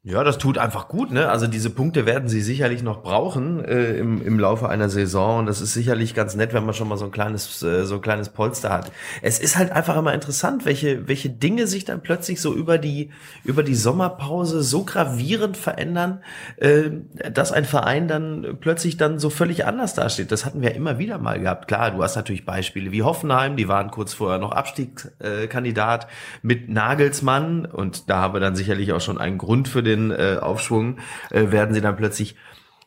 [0.08, 1.28] Ja, das tut einfach gut, ne?
[1.28, 5.40] Also diese Punkte werden sie sicherlich noch brauchen äh, im, im Laufe einer Saison.
[5.40, 7.96] Und das ist sicherlich ganz nett, wenn man schon mal so ein kleines, äh, so
[7.96, 8.92] ein kleines Polster hat.
[9.20, 13.10] Es ist halt einfach immer interessant, welche, welche Dinge sich dann plötzlich so über die,
[13.42, 16.20] über die Sommerpause so gravierend verändern,
[16.58, 16.84] äh,
[17.32, 20.30] dass ein Verein dann plötzlich dann so völlig anders dasteht.
[20.30, 21.66] Das hatten wir immer wieder mal gehabt.
[21.66, 26.06] Klar, du hast natürlich Beispiele wie Hoffenheim, die waren kurz vorher noch Abstiegskandidat
[26.42, 30.10] mit Nagelsmann und da haben wir dann sicherlich auch schon einen Grund für den den
[30.10, 30.98] äh, Aufschwung,
[31.30, 32.36] äh, werden sie dann plötzlich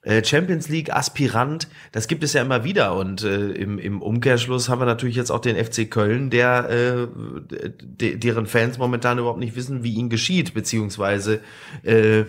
[0.01, 4.69] äh, Champions League Aspirant, das gibt es ja immer wieder und äh, im, im Umkehrschluss
[4.69, 7.07] haben wir natürlich jetzt auch den FC Köln, der äh,
[7.81, 11.41] de, deren Fans momentan überhaupt nicht wissen, wie ihnen geschieht, beziehungsweise
[11.83, 12.23] äh,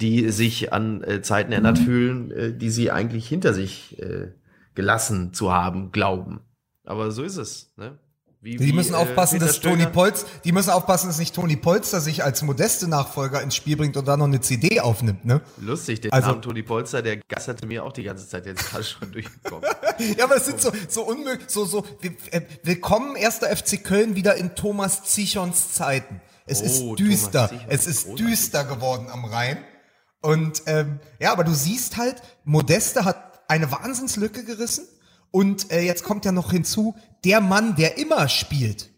[0.00, 1.84] die sich an äh, Zeiten erinnert mhm.
[1.84, 4.32] fühlen, äh, die sie eigentlich hinter sich äh,
[4.74, 6.40] gelassen zu haben, glauben.
[6.84, 7.72] Aber so ist es.
[7.76, 7.98] Ne?
[8.44, 11.54] Wie, die müssen wie, aufpassen, äh, dass Toni Polz, die müssen aufpassen, dass nicht Toni
[11.54, 15.42] Polster sich als modeste Nachfolger ins Spiel bringt und dann noch eine CD aufnimmt, ne?
[15.58, 18.82] Lustig, der also, Namen Toni Polster, der geisterte mir auch die ganze Zeit jetzt gerade
[18.82, 19.70] schon durchgekommen.
[20.18, 21.86] ja, aber es sind so, so unmöglich, so, so,
[22.32, 26.20] äh, willkommen erster FC Köln wieder in Thomas Zichons Zeiten.
[26.44, 29.58] Es oh, ist düster, es ist oh, düster geworden am Rhein.
[30.20, 34.88] Und, ähm, ja, aber du siehst halt, Modeste hat eine Wahnsinnslücke gerissen.
[35.32, 38.90] Und äh, jetzt kommt ja noch hinzu, der Mann, der immer spielt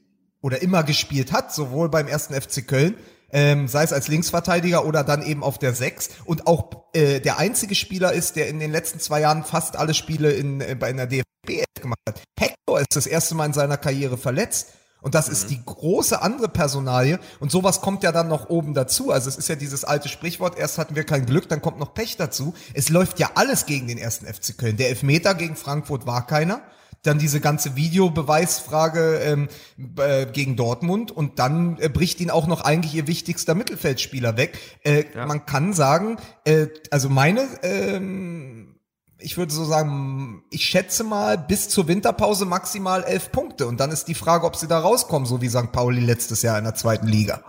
[0.42, 2.96] oder immer gespielt hat, sowohl beim ersten FC Köln,
[3.30, 7.38] ähm, sei es als Linksverteidiger oder dann eben auf der Sechs und auch äh, der
[7.38, 10.88] einzige Spieler ist, der in den letzten zwei Jahren fast alle Spiele in, äh, bei
[10.88, 12.22] einer DFB gemacht hat.
[12.38, 14.74] Hector ist das erste Mal in seiner Karriere verletzt.
[15.04, 15.32] Und das mhm.
[15.34, 17.20] ist die große andere Personalie.
[17.38, 19.10] Und sowas kommt ja dann noch oben dazu.
[19.10, 21.92] Also es ist ja dieses alte Sprichwort, erst hatten wir kein Glück, dann kommt noch
[21.92, 22.54] Pech dazu.
[22.72, 24.78] Es läuft ja alles gegen den ersten FC Köln.
[24.78, 26.62] Der Elfmeter gegen Frankfurt war keiner
[27.02, 29.48] dann diese ganze Videobeweisfrage ähm,
[29.98, 34.58] äh, gegen Dortmund und dann äh, bricht ihn auch noch eigentlich ihr wichtigster Mittelfeldspieler weg.
[34.84, 35.26] Äh, ja.
[35.26, 38.73] Man kann sagen, äh, also meine, ähm,
[39.18, 43.90] ich würde so sagen, ich schätze mal bis zur Winterpause maximal elf Punkte und dann
[43.90, 45.72] ist die Frage, ob sie da rauskommen, so wie St.
[45.72, 47.42] Pauli letztes Jahr in der zweiten Liga.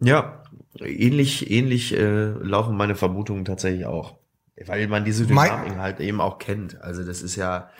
[0.00, 0.42] Ja,
[0.80, 4.16] ähnlich, ähnlich äh, laufen meine Vermutungen tatsächlich auch.
[4.66, 6.80] Weil man diese Dynamik halt eben auch kennt.
[6.80, 7.70] Also das ist ja,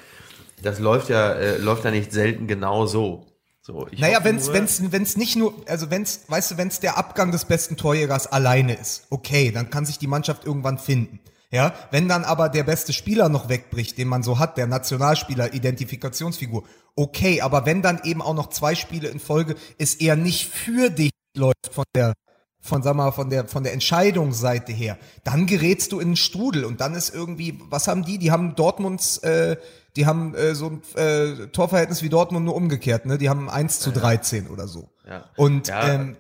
[0.63, 3.27] das läuft ja, äh, läuft ja nicht selten genau so.
[3.61, 6.97] So, ich naja, wenn es wenn's, wenn's nicht nur, also wenn's, weißt du, wenn's der
[6.97, 11.21] Abgang des besten Torjägers alleine ist, okay, dann kann sich die Mannschaft irgendwann finden.
[11.51, 15.55] Ja, wenn dann aber der beste Spieler noch wegbricht, den man so hat, der Nationalspieler,
[15.55, 20.47] Identifikationsfigur, okay, aber wenn dann eben auch noch zwei Spiele in Folge es eher nicht
[20.47, 22.13] für dich läuft von der
[22.61, 26.65] von sag mal von der von der Entscheidungsseite her, dann gerätst du in einen Strudel
[26.67, 28.19] und dann ist irgendwie, was haben die?
[28.19, 29.57] Die haben Dortmunds äh,
[29.97, 33.17] die haben äh, so ein äh, Torverhältnis wie Dortmund nur umgekehrt, ne?
[33.17, 34.51] Die haben 1 zu 13 ja.
[34.51, 34.91] oder so.
[35.09, 35.25] Ja.
[35.37, 35.95] Und ja.
[35.95, 36.17] Ähm,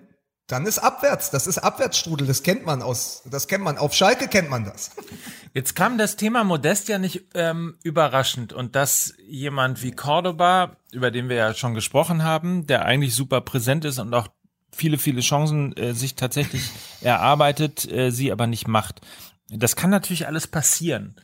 [0.48, 4.28] dann ist abwärts, das ist Abwärtsstrudel, das kennt man aus, das kennt man, auf Schalke
[4.28, 4.90] kennt man das.
[5.54, 11.10] Jetzt kam das Thema Modest ja nicht ähm, überraschend und dass jemand wie Cordoba, über
[11.10, 14.28] den wir ja schon gesprochen haben, der eigentlich super präsent ist und auch
[14.72, 16.62] viele, viele Chancen äh, sich tatsächlich
[17.02, 19.02] erarbeitet, äh, sie aber nicht macht.
[19.50, 21.16] Das kann natürlich alles passieren.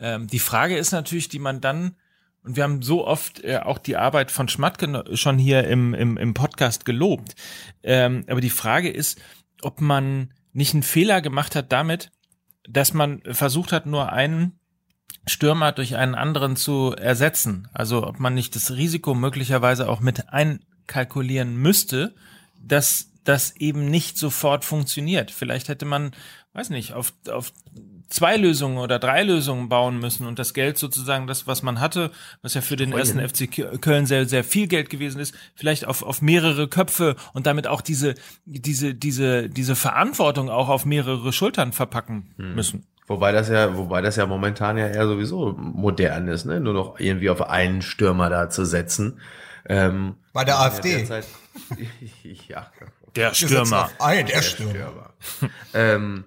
[0.00, 1.94] Ähm, die Frage ist natürlich, die man dann,
[2.44, 6.16] und wir haben so oft äh, auch die Arbeit von Schmatke schon hier im, im,
[6.16, 7.34] im Podcast gelobt,
[7.82, 9.20] ähm, aber die Frage ist,
[9.62, 12.10] ob man nicht einen Fehler gemacht hat damit,
[12.68, 14.58] dass man versucht hat, nur einen
[15.26, 17.68] Stürmer durch einen anderen zu ersetzen.
[17.72, 22.14] Also ob man nicht das Risiko möglicherweise auch mit einkalkulieren müsste,
[22.60, 25.30] dass das eben nicht sofort funktioniert.
[25.30, 26.12] Vielleicht hätte man,
[26.52, 27.52] weiß nicht, auf, auf
[28.08, 32.10] zwei Lösungen oder drei Lösungen bauen müssen und das Geld sozusagen, das, was man hatte,
[32.42, 36.02] was ja für den ersten FC Köln sehr, sehr viel Geld gewesen ist, vielleicht auf,
[36.02, 38.14] auf mehrere Köpfe und damit auch diese,
[38.44, 42.54] diese, diese, diese Verantwortung auch auf mehrere Schultern verpacken hm.
[42.54, 42.86] müssen.
[43.06, 46.58] Wobei das ja, wobei das ja momentan ja eher sowieso modern ist, ne?
[46.58, 49.20] Nur noch irgendwie auf einen Stürmer da zu setzen.
[49.66, 50.96] Ähm, Bei der AfD.
[50.96, 51.26] Derzeit,
[52.48, 52.70] ja.
[53.14, 53.90] Der Stürmer.
[53.98, 55.12] Ein, der, der Stürmer.
[55.20, 55.54] Stürmer.
[55.74, 56.24] ähm,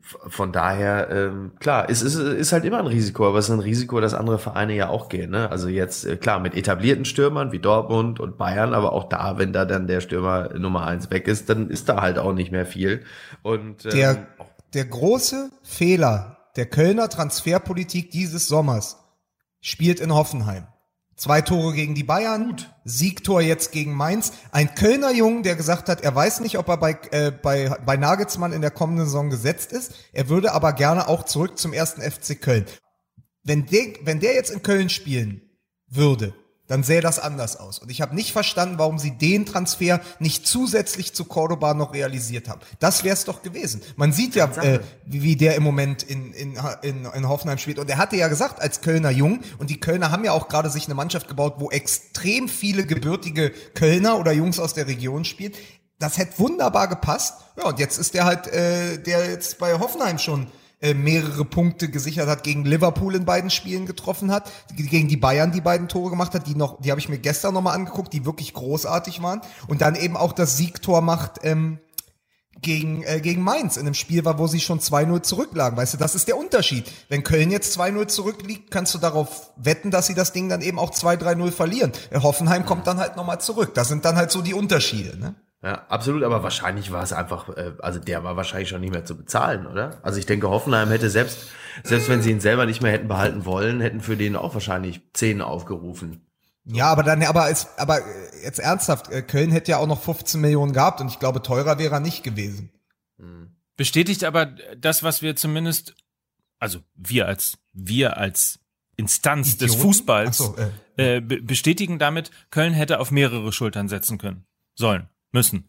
[0.00, 3.60] von daher, ähm, klar, es ist, ist halt immer ein Risiko, aber es ist ein
[3.60, 5.30] Risiko, dass andere Vereine ja auch gehen.
[5.30, 5.50] Ne?
[5.50, 9.52] Also jetzt, äh, klar, mit etablierten Stürmern wie Dortmund und Bayern, aber auch da, wenn
[9.52, 12.64] da dann der Stürmer Nummer eins weg ist, dann ist da halt auch nicht mehr
[12.64, 13.04] viel.
[13.42, 14.26] Und ähm, der,
[14.72, 18.98] der große Fehler der Kölner Transferpolitik dieses Sommers
[19.60, 20.66] spielt in Hoffenheim.
[21.16, 22.70] Zwei Tore gegen die Bayern, Gut.
[22.84, 24.32] Siegtor jetzt gegen Mainz.
[24.50, 27.96] Ein Kölner Jungen, der gesagt hat, er weiß nicht, ob er bei, äh, bei, bei
[27.96, 29.94] Nagelsmann in der kommenden Saison gesetzt ist.
[30.12, 32.66] Er würde aber gerne auch zurück zum ersten FC Köln.
[33.44, 35.42] Wenn der, wenn der jetzt in Köln spielen
[35.88, 36.34] würde,
[36.66, 37.78] dann sähe das anders aus.
[37.78, 42.48] Und ich habe nicht verstanden, warum sie den Transfer nicht zusätzlich zu Cordoba noch realisiert
[42.48, 42.60] haben.
[42.78, 43.82] Das wäre es doch gewesen.
[43.96, 47.78] Man sieht ja, äh, wie, wie der im Moment in, in, in, in Hoffenheim spielt.
[47.78, 50.70] Und er hatte ja gesagt, als Kölner Jung, und die Kölner haben ja auch gerade
[50.70, 55.52] sich eine Mannschaft gebaut, wo extrem viele gebürtige Kölner oder Jungs aus der Region spielen.
[55.98, 57.34] Das hätte wunderbar gepasst.
[57.58, 60.48] Ja, und jetzt ist der halt, äh, der jetzt bei Hoffenheim schon
[60.92, 65.62] mehrere Punkte gesichert hat, gegen Liverpool in beiden Spielen getroffen hat, gegen die Bayern die
[65.62, 68.52] beiden Tore gemacht hat, die noch, die habe ich mir gestern nochmal angeguckt, die wirklich
[68.52, 69.40] großartig waren.
[69.68, 71.78] Und dann eben auch das Siegtor macht ähm,
[72.60, 75.76] gegen, äh, gegen Mainz in einem Spiel war, wo sie schon 2-0 zurücklagen.
[75.76, 76.90] Weißt du, das ist der Unterschied.
[77.08, 80.78] Wenn Köln jetzt 2-0 zurückliegt, kannst du darauf wetten, dass sie das Ding dann eben
[80.78, 81.92] auch 2-3-0 verlieren.
[82.12, 83.74] Hoffenheim kommt dann halt nochmal zurück.
[83.74, 85.18] Das sind dann halt so die Unterschiede.
[85.18, 85.34] Ne?
[85.64, 89.06] Ja, absolut, aber wahrscheinlich war es einfach, äh, also der war wahrscheinlich schon nicht mehr
[89.06, 89.98] zu bezahlen, oder?
[90.02, 91.48] Also ich denke, Hoffenheim hätte selbst,
[91.82, 95.00] selbst wenn sie ihn selber nicht mehr hätten behalten wollen, hätten für den auch wahrscheinlich
[95.14, 96.26] zehn aufgerufen.
[96.66, 98.00] Ja, aber dann, aber es, aber
[98.42, 101.78] jetzt ernsthaft, äh, Köln hätte ja auch noch 15 Millionen gehabt und ich glaube, teurer
[101.78, 102.70] wäre er nicht gewesen.
[103.18, 103.56] Hm.
[103.78, 104.46] Bestätigt aber
[104.76, 105.94] das, was wir zumindest,
[106.58, 108.60] also wir als, wir als
[108.96, 109.72] Instanz Idioten?
[109.72, 110.56] des Fußballs so,
[110.98, 115.68] äh, äh, bestätigen damit, Köln hätte auf mehrere Schultern setzen können, sollen müssen.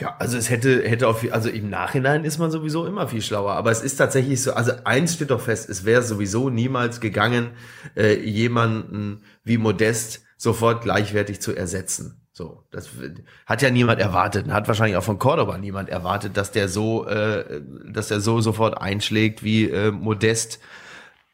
[0.00, 3.54] Ja, also es hätte, hätte auch, also im Nachhinein ist man sowieso immer viel schlauer.
[3.54, 7.50] Aber es ist tatsächlich so, also eins steht doch fest, es wäre sowieso niemals gegangen,
[7.96, 12.20] äh, jemanden wie Modest sofort gleichwertig zu ersetzen.
[12.32, 12.90] So, das
[13.46, 14.48] hat ja niemand erwartet.
[14.48, 17.60] Hat wahrscheinlich auch von Cordoba niemand erwartet, dass der so, äh,
[17.92, 20.60] dass der so sofort einschlägt wie äh, Modest.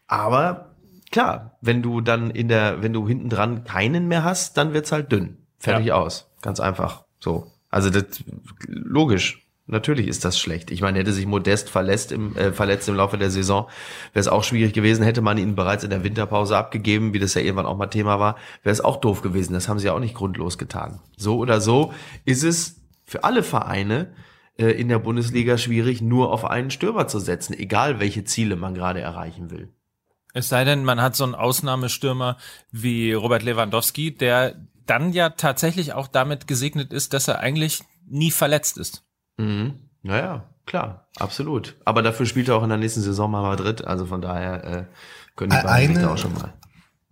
[0.07, 0.75] Aber
[1.11, 4.93] klar, wenn du dann in der, wenn du hinten dran keinen mehr hast, dann wird's
[4.93, 5.37] halt dünn.
[5.59, 5.97] Fertig ja.
[5.97, 6.31] aus.
[6.41, 7.04] Ganz einfach.
[7.25, 7.51] So.
[7.71, 8.23] Also das
[8.67, 9.41] logisch.
[9.67, 10.71] Natürlich ist das schlecht.
[10.71, 13.67] Ich meine, hätte sich Modest verletzt im, äh, verletzt im Laufe der Saison,
[14.13, 15.03] wäre es auch schwierig gewesen.
[15.03, 18.21] Hätte man ihn bereits in der Winterpause abgegeben, wie das ja irgendwann auch mal Thema
[18.21, 19.55] war, wäre es auch doof gewesen.
[19.55, 21.01] Das haben sie ja auch nicht grundlos getan.
[21.17, 21.95] So oder so
[22.27, 24.13] ist es für alle Vereine
[24.59, 28.75] äh, in der Bundesliga schwierig, nur auf einen Stürmer zu setzen, egal welche Ziele man
[28.75, 29.71] gerade erreichen will.
[30.35, 32.37] Es sei denn, man hat so einen Ausnahmestürmer
[32.71, 34.57] wie Robert Lewandowski, der
[34.87, 39.05] dann ja tatsächlich auch damit gesegnet ist, dass er eigentlich nie verletzt ist.
[39.37, 39.89] Mhm.
[40.03, 41.77] Naja, klar, absolut.
[41.85, 44.85] Aber dafür spielt er auch in der nächsten Saison mal Madrid, also von daher äh,
[45.37, 46.53] können die beiden eine, auch schon mal.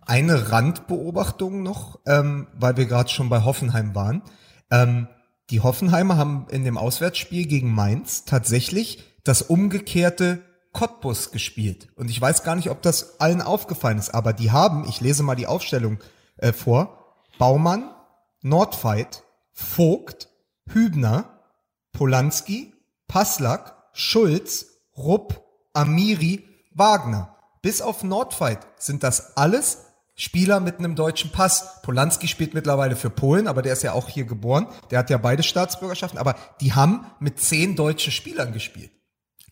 [0.01, 4.21] Eine Randbeobachtung noch, ähm, weil wir gerade schon bei Hoffenheim waren.
[4.69, 5.07] Ähm,
[5.49, 11.89] die Hoffenheimer haben in dem Auswärtsspiel gegen Mainz tatsächlich das umgekehrte Cottbus gespielt.
[11.95, 15.23] Und ich weiß gar nicht, ob das allen aufgefallen ist, aber die haben, ich lese
[15.23, 15.99] mal die Aufstellung
[16.37, 17.02] äh, vor,
[17.37, 17.93] Baumann,
[18.41, 20.29] Nordveit, Vogt,
[20.67, 21.39] Hübner,
[21.91, 22.73] Polanski,
[23.07, 24.67] Passlack, Schulz,
[24.97, 25.43] Rupp,
[25.73, 27.35] Amiri, Wagner.
[27.61, 31.81] Bis auf Nordveit sind das alles Spieler mit einem deutschen Pass.
[31.81, 34.67] Polanski spielt mittlerweile für Polen, aber der ist ja auch hier geboren.
[34.91, 38.91] Der hat ja beide Staatsbürgerschaften, aber die haben mit zehn deutschen Spielern gespielt.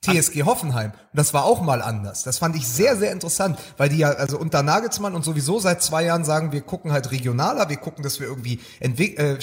[0.03, 0.91] TSG Hoffenheim.
[0.91, 2.23] Und das war auch mal anders.
[2.23, 5.83] Das fand ich sehr, sehr interessant, weil die ja, also unter Nagelsmann und sowieso seit
[5.83, 9.37] zwei Jahren sagen, wir gucken halt regionaler, wir gucken, dass wir irgendwie äh, äh,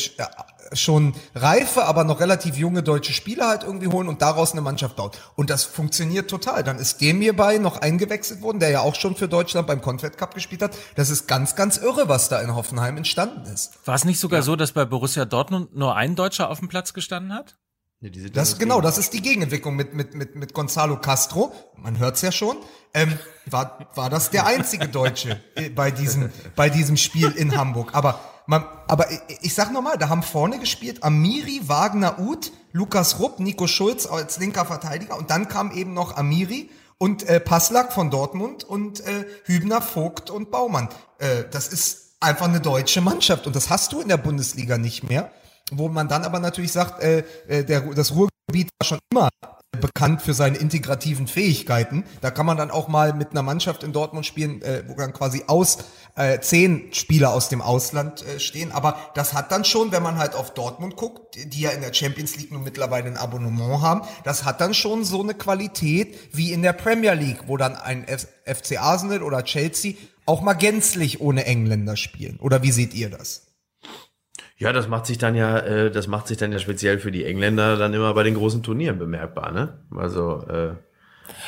[0.73, 4.97] schon reife, aber noch relativ junge deutsche Spieler halt irgendwie holen und daraus eine Mannschaft
[4.97, 5.19] baut.
[5.37, 6.65] Und das funktioniert total.
[6.65, 10.19] Dann ist dem hierbei noch eingewechselt worden, der ja auch schon für Deutschland beim Confed
[10.19, 10.77] Cup gespielt hat.
[10.97, 13.79] Das ist ganz, ganz irre, was da in Hoffenheim entstanden ist.
[13.87, 14.45] War es nicht sogar ja.
[14.45, 17.57] so, dass bei Borussia Dortmund nur ein Deutscher auf dem Platz gestanden hat?
[18.01, 21.53] Ja, das genau, das ist die Gegenentwicklung mit mit mit mit Gonzalo Castro.
[21.77, 22.57] Man hört's ja schon.
[22.95, 25.41] Ähm, war war das der einzige Deutsche
[25.75, 27.95] bei diesem bei diesem Spiel in Hamburg?
[27.95, 32.53] Aber man, aber ich, ich sag noch mal, da haben vorne gespielt Amiri, Wagner, Uth,
[32.73, 37.41] Lukas Rupp, Nico Schulz als linker Verteidiger und dann kam eben noch Amiri und äh,
[37.41, 40.89] Passlack von Dortmund und äh, Hübner, Vogt und Baumann.
[41.19, 45.03] Äh, das ist einfach eine deutsche Mannschaft und das hast du in der Bundesliga nicht
[45.03, 45.31] mehr,
[45.73, 49.29] wo man dann aber natürlich sagt, äh, äh der, das Ruhrgebiet war schon immer
[49.81, 52.05] bekannt für seine integrativen Fähigkeiten.
[52.21, 55.13] Da kann man dann auch mal mit einer Mannschaft in Dortmund spielen, äh, wo dann
[55.13, 55.79] quasi aus
[56.17, 58.73] äh, zehn Spieler aus dem Ausland äh, stehen.
[58.73, 61.93] Aber das hat dann schon, wenn man halt auf Dortmund guckt, die ja in der
[61.93, 66.53] Champions League nun mittlerweile ein Abonnement haben, das hat dann schon so eine Qualität wie
[66.53, 71.21] in der Premier League, wo dann ein F FC Arsenal oder Chelsea auch mal gänzlich
[71.21, 72.39] ohne Engländer spielen.
[72.41, 73.48] Oder wie seht ihr das?
[74.59, 77.25] Ja, das macht sich dann ja, äh, das macht sich dann ja speziell für die
[77.25, 79.79] Engländer dann immer bei den großen Turnieren bemerkbar, ne?
[79.95, 80.75] Also äh,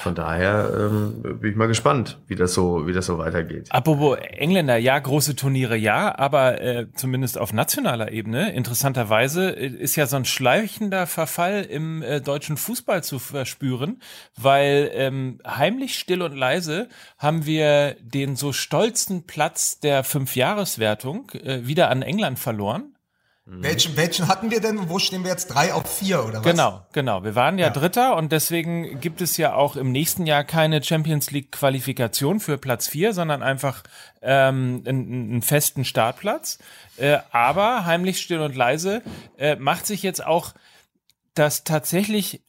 [0.03, 3.67] von daher ähm, bin ich mal gespannt, wie das so, wie das so weitergeht.
[3.71, 9.97] Apropos Engländer, ja, große Turniere, ja, aber äh, zumindest auf nationaler Ebene, interessanterweise, äh, ist
[9.97, 14.01] ja so ein schleichender Verfall im äh, deutschen Fußball zu verspüren,
[14.37, 21.67] weil ähm, heimlich still und leise haben wir den so stolzen Platz der Fünfjahreswertung äh,
[21.67, 22.95] wieder an England verloren.
[23.47, 23.63] Mhm.
[23.63, 25.49] Welchen, welchen hatten wir denn und wo stehen wir jetzt?
[25.49, 26.51] Drei auf vier oder was?
[26.51, 27.25] Genau, genau.
[27.25, 30.83] Wir waren ja, ja, Dritter und deswegen gibt es ja auch im nächsten Jahr keine
[30.83, 33.83] Champions League Qualifikation für Platz vier, sondern einfach
[34.23, 36.59] ähm, einen, einen festen Startplatz.
[36.97, 39.03] Äh, aber heimlich still und leise
[39.39, 40.53] äh, macht sich jetzt auch
[41.35, 42.43] das tatsächlich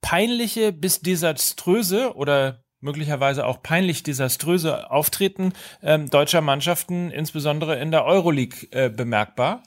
[0.00, 8.04] peinliche bis desaströse oder möglicherweise auch peinlich desaströse Auftreten ähm, deutscher Mannschaften, insbesondere in der
[8.04, 9.62] Euroleague, äh, bemerkbar.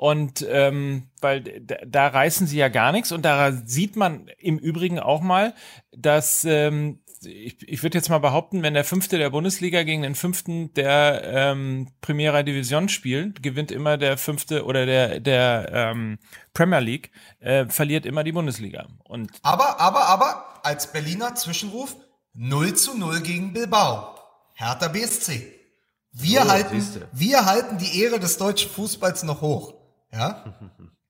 [0.00, 4.56] Und ähm, weil da, da reißen sie ja gar nichts und da sieht man im
[4.56, 5.52] Übrigen auch mal,
[5.92, 10.14] dass ähm, ich, ich würde jetzt mal behaupten, wenn der Fünfte der Bundesliga gegen den
[10.14, 16.18] Fünften der ähm, Primera Division spielt, gewinnt immer der Fünfte oder der der ähm,
[16.54, 17.10] Premier League,
[17.40, 18.86] äh, verliert immer die Bundesliga.
[19.04, 21.94] Und aber, aber, aber als Berliner Zwischenruf
[22.32, 24.14] 0 zu 0 gegen Bilbao.
[24.54, 25.60] Hertha BSC.
[26.12, 26.82] Wir, oh, halten,
[27.12, 29.79] wir halten die Ehre des deutschen Fußballs noch hoch.
[30.12, 30.44] Ja?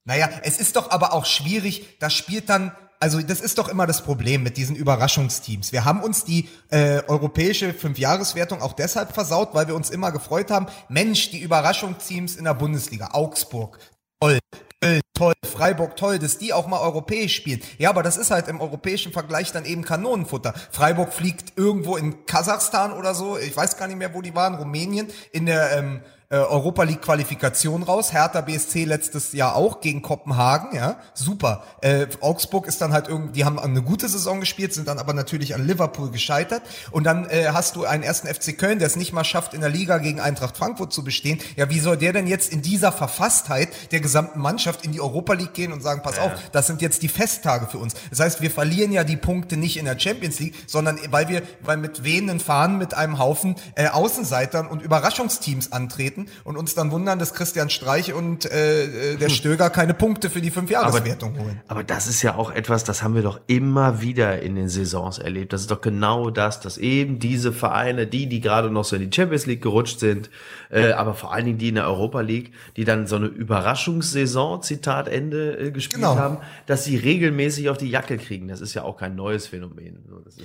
[0.05, 3.87] Naja, es ist doch aber auch schwierig, das spielt dann, also das ist doch immer
[3.87, 5.73] das Problem mit diesen Überraschungsteams.
[5.73, 10.51] Wir haben uns die äh, europäische Fünfjahreswertung auch deshalb versaut, weil wir uns immer gefreut
[10.51, 13.79] haben, Mensch, die Überraschungsteams in der Bundesliga, Augsburg,
[14.21, 14.39] toll,
[14.83, 17.61] Köln, toll, Freiburg, toll, dass die auch mal europäisch spielen.
[17.77, 20.55] Ja, aber das ist halt im europäischen Vergleich dann eben Kanonenfutter.
[20.71, 24.55] Freiburg fliegt irgendwo in Kasachstan oder so, ich weiß gar nicht mehr, wo die waren,
[24.55, 28.13] Rumänien, in der ähm, äh, Europa League Qualifikation raus.
[28.13, 31.65] Hertha BSC letztes Jahr auch gegen Kopenhagen, ja, super.
[31.81, 35.13] Äh, Augsburg ist dann halt irgendwie, die haben eine gute Saison gespielt, sind dann aber
[35.13, 36.63] natürlich an Liverpool gescheitert.
[36.93, 39.61] Und dann äh, hast du einen ersten FC Köln, der es nicht mal schafft, in
[39.61, 41.41] der Liga gegen Eintracht Frankfurt zu bestehen.
[41.57, 45.33] Ja, wie soll der denn jetzt in dieser Verfasstheit der gesamten Mannschaft in die Europa
[45.33, 46.23] League gehen und sagen, pass ja.
[46.23, 47.95] auf, das sind jetzt die Festtage für uns.
[48.11, 51.43] Das heißt, wir verlieren ja die Punkte nicht in der Champions League, sondern weil wir,
[51.61, 56.75] weil mit wehenden Fahnen mit einem Haufen äh, Außenseitern und Überraschungsteams antreten treten und uns
[56.75, 59.35] dann wundern, dass Christian Streich und äh, äh der hm.
[59.35, 61.61] Stöger keine Punkte für die Fünfjahreswertung holen.
[61.69, 65.19] Aber das ist ja auch etwas, das haben wir doch immer wieder in den Saisons
[65.19, 65.53] erlebt.
[65.53, 69.09] Das ist doch genau das, dass eben diese Vereine, die, die gerade noch so in
[69.09, 70.31] die Champions League gerutscht sind,
[70.71, 74.63] äh, aber vor allen Dingen die in der Europa League, die dann so eine Überraschungssaison,
[74.63, 76.17] Zitat Ende, äh, gespielt genau.
[76.17, 78.49] haben, dass sie regelmäßig auf die Jacke kriegen.
[78.49, 79.99] Das ist ja auch kein neues Phänomen.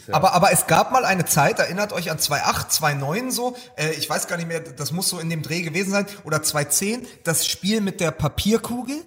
[0.08, 3.92] Ja aber, aber es gab mal eine Zeit, erinnert euch an 2008, 2009 so, äh,
[3.92, 7.06] ich weiß gar nicht mehr, das muss so in dem Dreh gewesen sein, oder 2010,
[7.24, 9.04] das Spiel mit der Papierkugel.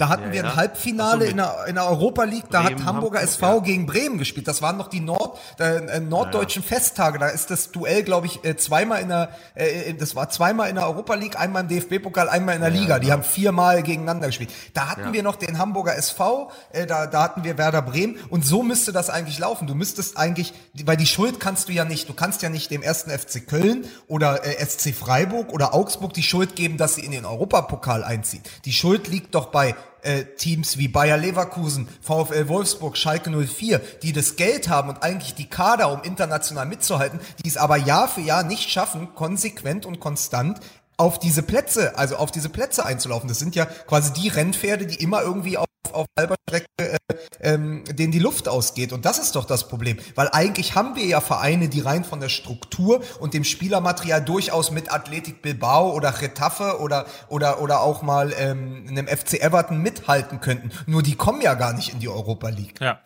[0.00, 2.78] Da hatten ja, wir ein Halbfinale so, in, der, in der Europa League, da Bremen,
[2.78, 3.58] hat Hamburger Hamburg, SV ja.
[3.58, 4.48] gegen Bremen gespielt.
[4.48, 6.68] Das waren noch die Nord, äh, norddeutschen ja.
[6.68, 7.18] Festtage.
[7.18, 10.76] Da ist das Duell, glaube ich, äh, zweimal in der, äh, das war zweimal in
[10.76, 12.98] der Europa League, einmal im DFB-Pokal, einmal in der Liga.
[12.98, 14.48] Die haben viermal gegeneinander gespielt.
[14.72, 18.16] Da hatten wir noch den Hamburger SV, äh, da, da hatten wir Werder Bremen.
[18.30, 19.66] Und so müsste das eigentlich laufen.
[19.66, 20.54] Du müsstest eigentlich,
[20.86, 22.08] weil die Schuld kannst du ja nicht.
[22.08, 26.22] Du kannst ja nicht dem ersten FC Köln oder äh, SC Freiburg oder Augsburg die
[26.22, 28.42] Schuld geben, dass sie in den Europapokal einziehen.
[28.64, 34.12] Die Schuld liegt doch bei äh, Teams wie Bayer Leverkusen, VfL Wolfsburg, Schalke 04, die
[34.12, 38.20] das Geld haben und eigentlich die Kader, um international mitzuhalten, die es aber Jahr für
[38.20, 40.60] Jahr nicht schaffen, konsequent und konstant
[40.96, 43.28] auf diese Plätze, also auf diese Plätze einzulaufen.
[43.28, 46.98] Das sind ja quasi die Rennpferde, die immer irgendwie auf, auf halber Strecke, äh,
[47.40, 48.92] ähm, denen die Luft ausgeht.
[48.92, 49.98] Und das ist doch das Problem.
[50.14, 54.70] Weil eigentlich haben wir ja Vereine, die rein von der Struktur und dem Spielermaterial durchaus
[54.70, 60.40] mit Athletik Bilbao oder Getafe oder, oder, oder auch mal ähm, einem FC Everton mithalten
[60.40, 60.70] könnten.
[60.86, 62.80] Nur die kommen ja gar nicht in die Europa League.
[62.80, 63.00] Ja.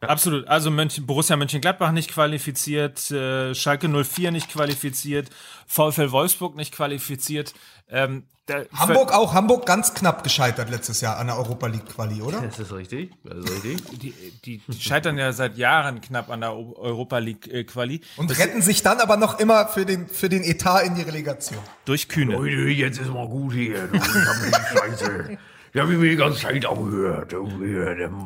[0.00, 0.46] Absolut.
[0.46, 5.28] Also Mönchen, Borussia Mönchengladbach nicht qualifiziert, äh, Schalke 04 nicht qualifiziert,
[5.66, 7.52] VfL Wolfsburg nicht qualifiziert.
[7.88, 8.24] Ähm,
[8.74, 12.40] Hamburg auch, Hamburg ganz knapp gescheitert letztes Jahr an der Europa League Quali, oder?
[12.40, 13.98] Das ist richtig, das ist richtig.
[13.98, 14.12] Die,
[14.44, 18.00] die, die scheitern ja seit Jahren knapp an der Europa League äh, Quali.
[18.16, 21.02] Und das retten sich dann aber noch immer für den, für den Etat in die
[21.02, 21.60] Relegation.
[21.84, 22.34] Durch Kühne.
[22.34, 23.86] Leute, jetzt ist mal gut hier.
[23.88, 25.38] Du, ich hab die
[25.74, 27.34] Ja, wie wir die ganze Zeit auch gehört.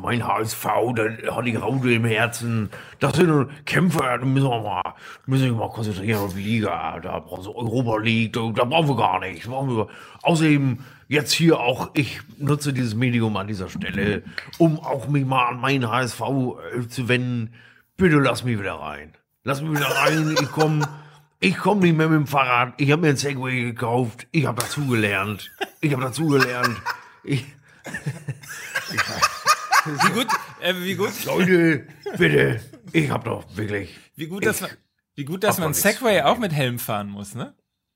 [0.01, 0.65] Mein HSV,
[0.95, 2.69] der hat die Raute im Herzen.
[2.99, 4.93] Das sind Kämpfer, da müssen wir mal,
[5.25, 6.99] müssen wir mal konzentrieren auf die Liga.
[7.01, 9.47] Da brauchen wir Europa League, da, da brauchen wir gar nichts.
[10.21, 10.79] Außerdem
[11.09, 14.23] jetzt hier auch, ich nutze dieses Medium an dieser Stelle,
[14.57, 17.53] um auch mich mal an meinen HSV äh, zu wenden.
[17.97, 19.13] Bitte lass mich wieder rein.
[19.43, 20.35] Lass mich wieder rein.
[20.41, 20.87] Ich komme
[21.43, 22.73] ich komm nicht mehr mit dem Fahrrad.
[22.77, 24.27] Ich habe mir ein Segway gekauft.
[24.31, 25.51] Ich habe dazugelernt.
[25.81, 26.77] Ich habe dazugelernt.
[27.23, 27.45] Ich,
[29.85, 30.27] wie gut,
[30.61, 31.25] äh, wie gut.
[31.25, 32.59] Leute, bitte.
[32.91, 33.97] Ich hab doch wirklich.
[34.15, 34.69] Wie gut, dass man,
[35.15, 37.53] wie gut, dass man Segway auch mit Helm fahren muss, ne?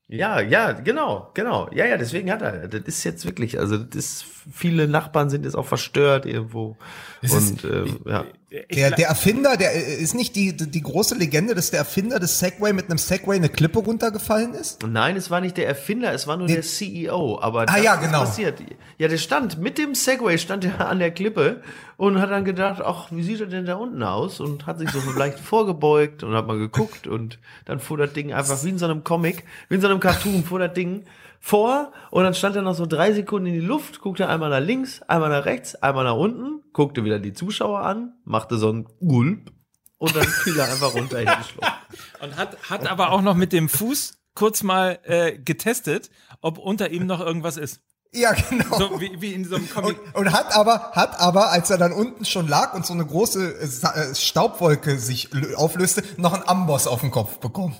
[0.09, 1.69] Ja, ja, genau, genau.
[1.73, 2.69] Ja, ja, deswegen hat er.
[2.69, 6.77] Das ist jetzt wirklich, also das ist, viele Nachbarn sind jetzt auch verstört irgendwo.
[7.21, 8.25] Es und ist, ähm, ja.
[8.49, 12.71] Der, der Erfinder, der ist nicht die, die große Legende, dass der Erfinder des Segway
[12.71, 14.87] mit einem Segway eine Klippe runtergefallen ist?
[14.87, 17.39] Nein, es war nicht der Erfinder, es war nur der, der CEO.
[17.41, 18.21] Aber ah, ja, genau.
[18.21, 18.63] passiert.
[18.97, 21.61] Ja, der stand mit dem Segway stand er an der Klippe
[21.97, 24.39] und hat dann gedacht, ach, wie sieht er denn da unten aus?
[24.39, 28.31] Und hat sich so leicht vorgebeugt und hat mal geguckt und dann fuhr das Ding
[28.31, 31.03] einfach wie in so einem Comic, wie in so einem Cartoon, fuhr das Ding
[31.39, 34.65] vor und dann stand er noch so drei Sekunden in die Luft, guckte einmal nach
[34.65, 38.87] links, einmal nach rechts, einmal nach unten, guckte wieder die Zuschauer an, machte so ein
[38.99, 39.51] Gulp
[39.97, 41.73] und dann fiel er einfach runter in die Schlucht.
[42.21, 46.11] Und hat, hat aber auch noch mit dem Fuß kurz mal äh, getestet,
[46.41, 47.81] ob unter ihm noch irgendwas ist.
[48.13, 48.77] Ja, genau.
[48.77, 49.97] So wie, wie in so einem Comic.
[50.13, 53.05] Und, und, hat aber, hat aber, als er dann unten schon lag und so eine
[53.05, 57.75] große äh, Staubwolke sich auflöste, noch einen Amboss auf den Kopf bekommen.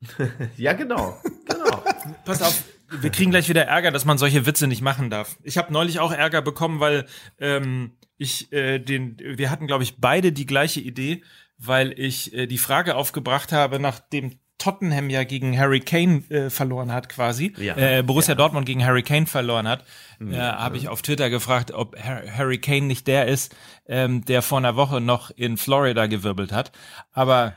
[0.56, 1.18] ja, genau.
[1.46, 1.82] Genau.
[2.24, 5.36] Pass auf, wir kriegen gleich wieder Ärger, dass man solche Witze nicht machen darf.
[5.42, 7.06] Ich habe neulich auch Ärger bekommen, weil
[7.38, 11.22] ähm, ich äh, den, wir hatten, glaube ich, beide die gleiche Idee,
[11.58, 16.50] weil ich äh, die Frage aufgebracht habe nach dem Tottenham ja gegen Harry Kane äh,
[16.50, 17.52] verloren hat, quasi.
[17.58, 18.36] Ja, äh, Borussia ja.
[18.36, 19.84] Dortmund gegen Harry Kane verloren hat.
[20.18, 20.32] Mhm.
[20.32, 23.54] Äh, Habe ich auf Twitter gefragt, ob Harry Kane nicht der ist,
[23.86, 26.72] ähm, der vor einer Woche noch in Florida gewirbelt hat.
[27.12, 27.54] Aber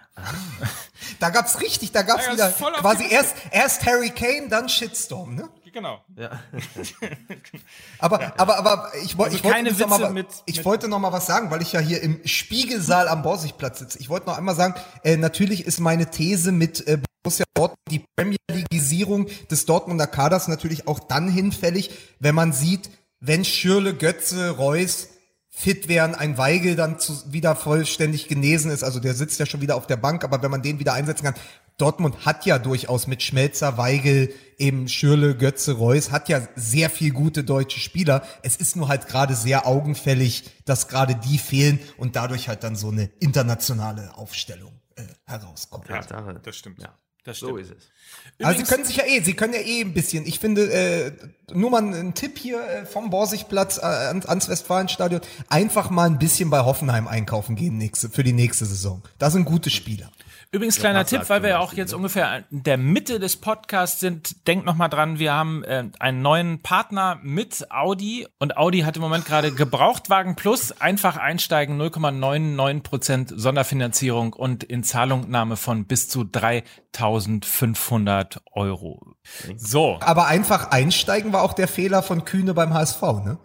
[1.20, 5.50] da gab's richtig, da gab's da wieder quasi erst erst Harry Kane, dann Shitstorm, ne?
[5.72, 6.04] Genau.
[6.16, 6.32] Ja.
[8.00, 8.34] aber, ja.
[8.38, 11.12] aber, aber ich, wollte, also ich wollte noch mal, mit, ich mit wollte noch mal
[11.12, 14.00] was sagen, weil ich ja hier im Spiegelsaal am Borsigplatz sitze.
[14.00, 18.04] Ich wollte noch einmal sagen, äh, natürlich ist meine These mit äh, Borussia Dortmund die
[18.16, 22.90] Premier Leagueisierung des Dortmunder Kaders natürlich auch dann hinfällig, wenn man sieht,
[23.20, 25.10] wenn Schürle, Götze, Reus
[25.50, 29.60] fit wären, ein Weigel dann zu, wieder vollständig genesen ist, also der sitzt ja schon
[29.60, 31.36] wieder auf der Bank, aber wenn man den wieder einsetzen kann,
[31.80, 37.12] Dortmund hat ja durchaus mit Schmelzer, Weigel, eben Schürle, Götze, Reus, hat ja sehr viel
[37.12, 38.24] gute deutsche Spieler.
[38.44, 42.76] Es ist nur halt gerade sehr augenfällig, dass gerade die fehlen und dadurch halt dann
[42.76, 45.88] so eine internationale Aufstellung äh, herauskommt.
[45.90, 46.02] Ja,
[46.34, 46.82] das stimmt.
[46.82, 46.94] Ja.
[47.26, 47.52] Das stimmt.
[47.52, 47.90] So ist es.
[48.38, 50.26] Übrigens, also Sie können sich ja eh, Sie können ja eh ein bisschen.
[50.26, 51.12] Ich finde, äh,
[51.54, 55.22] nur mal ein Tipp hier äh, vom Borsigplatz äh, ans Westfalenstadion.
[55.50, 59.04] Einfach mal ein bisschen bei Hoffenheim einkaufen gehen nächste, für die nächste Saison.
[59.20, 60.12] Da sind gute Spieler.
[60.52, 61.98] Übrigens ja, kleiner Tipp, weil wir ja auch jetzt ne?
[61.98, 64.48] ungefähr in der Mitte des Podcasts sind.
[64.48, 68.96] Denkt noch mal dran, wir haben äh, einen neuen Partner mit Audi und Audi hat
[68.96, 76.10] im Moment gerade Gebrauchtwagen Plus einfach einsteigen 0,99 Prozent Sonderfinanzierung und in Zahlungnahme von bis
[76.10, 79.14] zu 3.500 Euro.
[79.56, 80.00] So.
[80.02, 83.38] Aber einfach einsteigen war auch der Fehler von Kühne beim HSV, ne?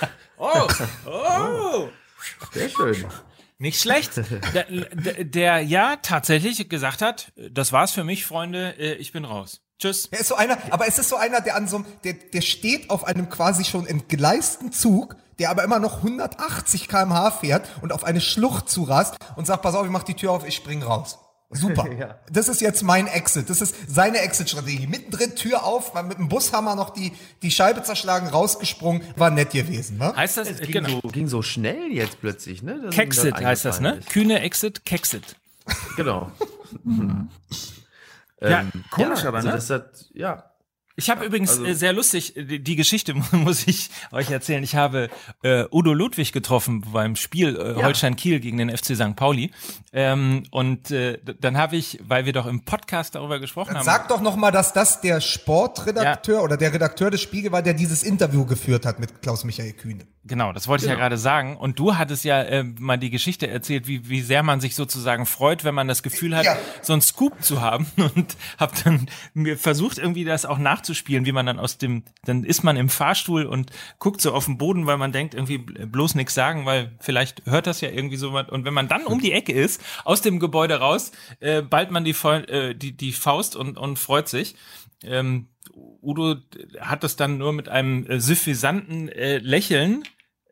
[0.38, 0.68] oh,
[1.06, 1.88] oh.
[2.52, 3.04] Sehr schön.
[3.60, 4.12] Nicht schlecht.
[4.54, 9.26] Der, der, der ja tatsächlich gesagt hat, das war's für mich, Freunde, äh, ich bin
[9.26, 9.60] raus.
[9.78, 10.08] Tschüss.
[10.10, 12.88] Er ist so einer, aber es ist so einer, der an so der, der steht
[12.88, 18.02] auf einem quasi schon entgleisten Zug, der aber immer noch 180 kmh fährt und auf
[18.04, 21.18] eine Schlucht zurast und sagt, pass auf, ich mach die Tür auf, ich spring raus.
[21.50, 21.90] Super.
[21.98, 22.18] ja.
[22.30, 23.50] Das ist jetzt mein Exit.
[23.50, 24.86] Das ist seine Exit-Strategie.
[24.86, 29.98] Mittendrin Tür auf, mit dem Bushammer noch die, die Scheibe zerschlagen, rausgesprungen, war nett gewesen.
[29.98, 30.14] Ne?
[30.14, 31.00] Heißt das, es ging, genau.
[31.02, 32.88] so, ging so schnell jetzt plötzlich, ne?
[32.90, 33.96] Kexit heißt das, ne?
[33.96, 34.10] Ist.
[34.10, 35.36] Kühne Exit, Kexit.
[35.96, 36.30] Genau.
[38.40, 39.52] ja, ähm, komisch ja, aber, ne?
[39.52, 40.49] Also das hat, ja,
[40.96, 44.62] ich habe übrigens also, äh, sehr lustig, die, die, Geschichte muss ich euch erzählen.
[44.62, 45.08] Ich habe
[45.42, 47.84] äh, Udo Ludwig getroffen beim Spiel äh, ja.
[47.84, 49.16] Holstein Kiel gegen den FC St.
[49.16, 49.50] Pauli.
[49.92, 53.84] Ähm, und äh, dann habe ich, weil wir doch im Podcast darüber gesprochen haben.
[53.84, 56.42] Sag doch noch mal, dass das der Sportredakteur ja.
[56.42, 60.06] oder der Redakteur des Spiegel war, der dieses Interview geführt hat mit Klaus Michael Kühne.
[60.24, 60.92] Genau, das wollte genau.
[60.92, 61.08] ich ja genau.
[61.08, 61.56] gerade sagen.
[61.56, 65.24] Und du hattest ja äh, mal die Geschichte erzählt, wie, wie sehr man sich sozusagen
[65.24, 66.56] freut, wenn man das Gefühl hat, ja.
[66.82, 67.86] so einen Scoop zu haben.
[67.96, 72.44] Und hab dann mir versucht, irgendwie das auch nachzuspielen, wie man dann aus dem, dann
[72.44, 76.14] ist man im Fahrstuhl und guckt so auf den Boden, weil man denkt, irgendwie bloß
[76.14, 78.48] nichts sagen, weil vielleicht hört das ja irgendwie so was.
[78.48, 82.04] Und wenn man dann um die Ecke ist, aus dem Gebäude raus, äh, ballt man
[82.04, 84.54] die, äh, die, die Faust und, und freut sich.
[85.02, 85.48] Ähm,
[86.02, 86.36] Udo
[86.80, 90.04] hat das dann nur mit einem äh, suffisanten äh, Lächeln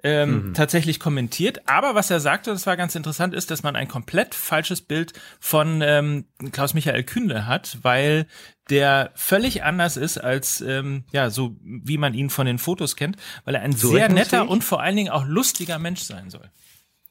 [0.02, 0.54] ähm, mhm.
[0.54, 1.68] tatsächlich kommentiert.
[1.68, 5.12] Aber was er sagte, das war ganz interessant, ist, dass man ein komplett falsches Bild
[5.40, 8.26] von ähm, Klaus-Michael Kühnle hat, weil
[8.70, 13.16] der völlig anders ist als ähm, ja so wie man ihn von den Fotos kennt,
[13.44, 16.50] weil er ein so sehr netter und vor allen Dingen auch lustiger Mensch sein soll.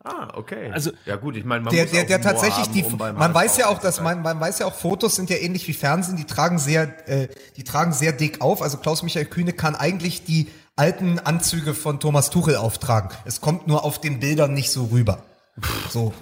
[0.04, 0.72] Ah, okay.
[0.72, 3.34] Also ja gut, ich meine, man der, muss der, der tatsächlich haben, die, um man
[3.34, 6.16] weiß ja auch, dass man, man weiß ja auch, Fotos sind ja ähnlich wie Fernsehen,
[6.16, 7.28] die tragen sehr, äh,
[7.58, 8.62] die tragen sehr dick auf.
[8.62, 13.10] Also Klaus Michael Kühne kann eigentlich die alten Anzüge von Thomas Tuchel auftragen.
[13.26, 15.24] Es kommt nur auf den Bildern nicht so rüber.
[15.90, 16.14] So,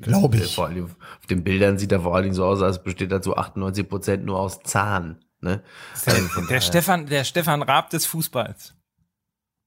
[0.00, 0.54] glaube ich.
[0.54, 3.22] Vor allem auf den Bildern sieht er vor allen Dingen so aus, als besteht er
[3.22, 5.18] zu 98 Prozent nur aus Zahn.
[5.40, 5.62] Ne?
[6.06, 8.74] Der, also der Stefan, der Stefan Raab des Fußballs.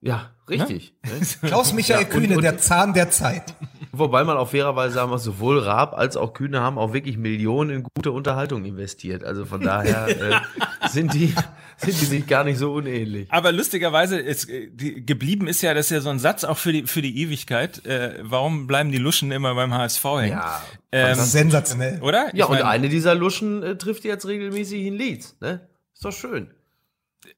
[0.02, 0.96] Ja, richtig.
[1.04, 1.48] Ne?
[1.48, 3.56] Klaus Michael ja, Kühne, und, der Zahn der Zeit.
[3.96, 7.70] Wobei man auch fairerweise sagen muss, sowohl Raab als auch Kühne haben auch wirklich Millionen
[7.70, 9.24] in gute Unterhaltung investiert.
[9.24, 10.08] Also von daher
[10.82, 11.32] äh, sind die
[11.78, 13.32] sind die sich gar nicht so unähnlich.
[13.32, 16.74] Aber lustigerweise ist die, geblieben ist ja, das ist ja so ein Satz auch für
[16.74, 17.86] die für die Ewigkeit.
[17.86, 20.32] Äh, warum bleiben die Luschen immer beim HSV hängen?
[20.32, 22.30] Ja, ähm, sensationell, oder?
[22.34, 25.38] Ja, ich und eine dieser Luschen äh, trifft jetzt regelmäßig in Leeds.
[25.40, 26.50] Ne, ist doch schön.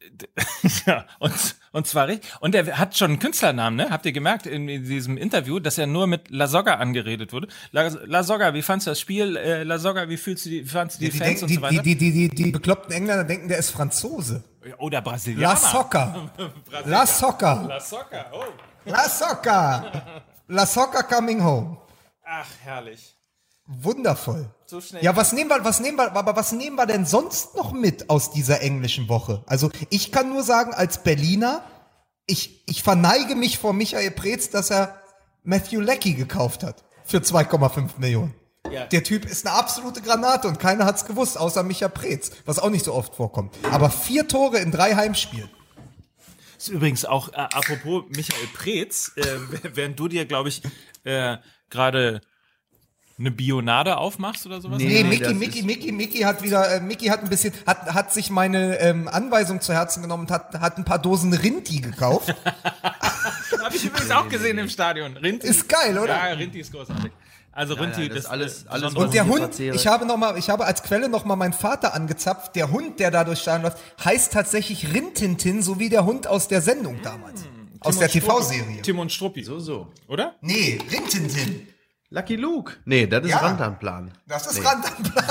[0.86, 1.34] ja, und,
[1.72, 2.30] und zwar richtig.
[2.40, 3.90] Und er hat schon einen Künstlernamen, ne?
[3.90, 7.48] Habt ihr gemerkt in, in diesem Interview, dass er nur mit La Soga angeredet wurde?
[7.72, 9.36] La, La Soga, wie fandst du das Spiel?
[9.36, 11.54] Äh, La Soga, wie fühlst du die, wie fandst du die, die Fans denken, und
[11.54, 11.84] so weiter?
[11.84, 14.44] Die, die, die, die, die bekloppten Engländer denken, der ist Franzose.
[14.80, 15.54] Oder Brasilianer.
[15.54, 16.32] La Soccer.
[16.86, 17.66] La Soccer.
[17.68, 18.44] La Soccer, oh.
[18.86, 20.24] La Soccer.
[20.48, 21.78] La Soccer coming home.
[22.24, 23.16] Ach, herrlich.
[23.68, 24.55] Wundervoll.
[24.68, 25.04] So schnell.
[25.04, 28.10] Ja, was nehmen wir, was nehmen wir, aber was nehmen wir denn sonst noch mit
[28.10, 29.44] aus dieser englischen Woche?
[29.46, 31.64] Also ich kann nur sagen, als Berliner,
[32.26, 35.00] ich, ich verneige mich vor Michael Preetz, dass er
[35.44, 38.34] Matthew Leckie gekauft hat für 2,5 Millionen.
[38.72, 38.86] Ja.
[38.88, 42.72] Der Typ ist eine absolute Granate und keiner hat's gewusst, außer Michael Preetz, was auch
[42.72, 43.56] nicht so oft vorkommt.
[43.72, 45.50] Aber vier Tore in drei Heimspielen.
[46.58, 49.24] Ist übrigens auch, äh, apropos Michael Preetz, äh,
[49.76, 50.64] während du dir, glaube ich,
[51.04, 51.38] äh,
[51.70, 52.22] gerade
[53.18, 54.78] eine Bionade aufmachst oder sowas?
[54.80, 58.14] Nee, nee Mickey, Mickey, Mickey, Mickey hat wieder, äh, Mickey hat ein bisschen, hat, hat
[58.14, 62.36] sich meine ähm, Anweisung zu Herzen genommen und hat, hat ein paar Dosen Rinti gekauft.
[63.64, 65.18] Habe ich übrigens auch gesehen im Stadion.
[65.18, 65.48] Rinti.
[65.48, 66.14] Ist geil, oder?
[66.14, 67.12] Ja, Rinti ist großartig.
[67.52, 70.38] Also Rinti, ja, ja, das, das alles, alles Und der Hund, ich habe noch mal,
[70.38, 72.56] ich habe als Quelle noch mal meinen Vater angezapft.
[72.58, 76.50] Der Hund, der da durch Stadion läuft, heißt tatsächlich Rintintin, so wie der Hund aus
[76.50, 77.44] der Sendung damals.
[77.44, 78.82] Hm, aus der TV-Serie.
[78.82, 79.42] Tim und Struppi.
[79.42, 79.88] So, so.
[80.10, 80.36] Oder?
[80.42, 81.66] Nee, Rintintin.
[82.10, 82.74] Lucky Luke.
[82.86, 84.12] Nee, das ist ja, Rantanplan.
[84.28, 84.68] Das ist nee.
[84.68, 85.26] Rantanplan.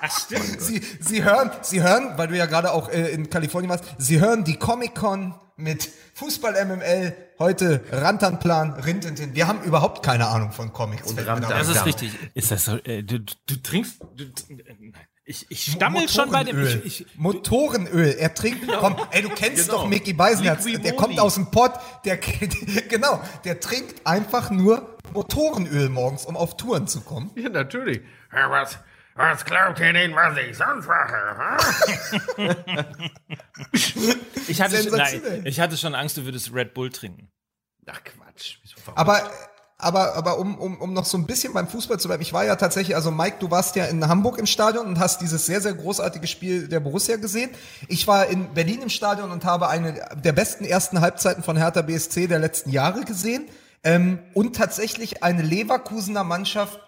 [0.00, 0.60] Ach, stimmt.
[0.60, 4.20] Sie, Sie hören, Sie hören, weil du ja gerade auch äh, in Kalifornien warst, Sie
[4.20, 9.34] hören die Comic-Con mit Fußball MML, heute Rantanplan, Rintintin.
[9.34, 11.08] Wir haben überhaupt keine Ahnung von Comics.
[11.08, 12.12] Und das ist richtig.
[12.34, 14.24] Ist das so, äh, du, du trinkst, du,
[15.24, 16.66] ich, ich stammel schon bei dem.
[16.66, 18.16] Ich, ich, Motorenöl.
[18.18, 18.62] Er trinkt.
[18.62, 18.80] Genau.
[18.80, 19.82] Komm, ey, du kennst genau.
[19.82, 20.64] doch Mickey Beisenherz.
[20.64, 21.72] Der kommt aus dem Pott.
[22.04, 22.16] Der,
[22.88, 23.22] genau.
[23.44, 27.30] Der trinkt einfach nur Motorenöl morgens, um auf Touren zu kommen.
[27.34, 28.02] Ja, natürlich.
[28.30, 28.78] Was,
[29.14, 31.58] was glaubt ihr denn, was ich sonst mache?
[34.48, 37.30] ich, hatte schon, nein, ich hatte schon Angst, du würdest Red Bull trinken.
[37.86, 38.58] Ach Quatsch.
[38.94, 39.30] Aber
[39.82, 42.44] aber, aber um, um, um noch so ein bisschen beim Fußball zu bleiben, ich war
[42.44, 45.60] ja tatsächlich, also Mike, du warst ja in Hamburg im Stadion und hast dieses sehr,
[45.60, 47.50] sehr großartige Spiel der Borussia gesehen.
[47.88, 51.82] Ich war in Berlin im Stadion und habe eine der besten ersten Halbzeiten von Hertha
[51.82, 53.48] BSC der letzten Jahre gesehen.
[53.84, 56.80] Ähm, und tatsächlich eine Leverkusener Mannschaft,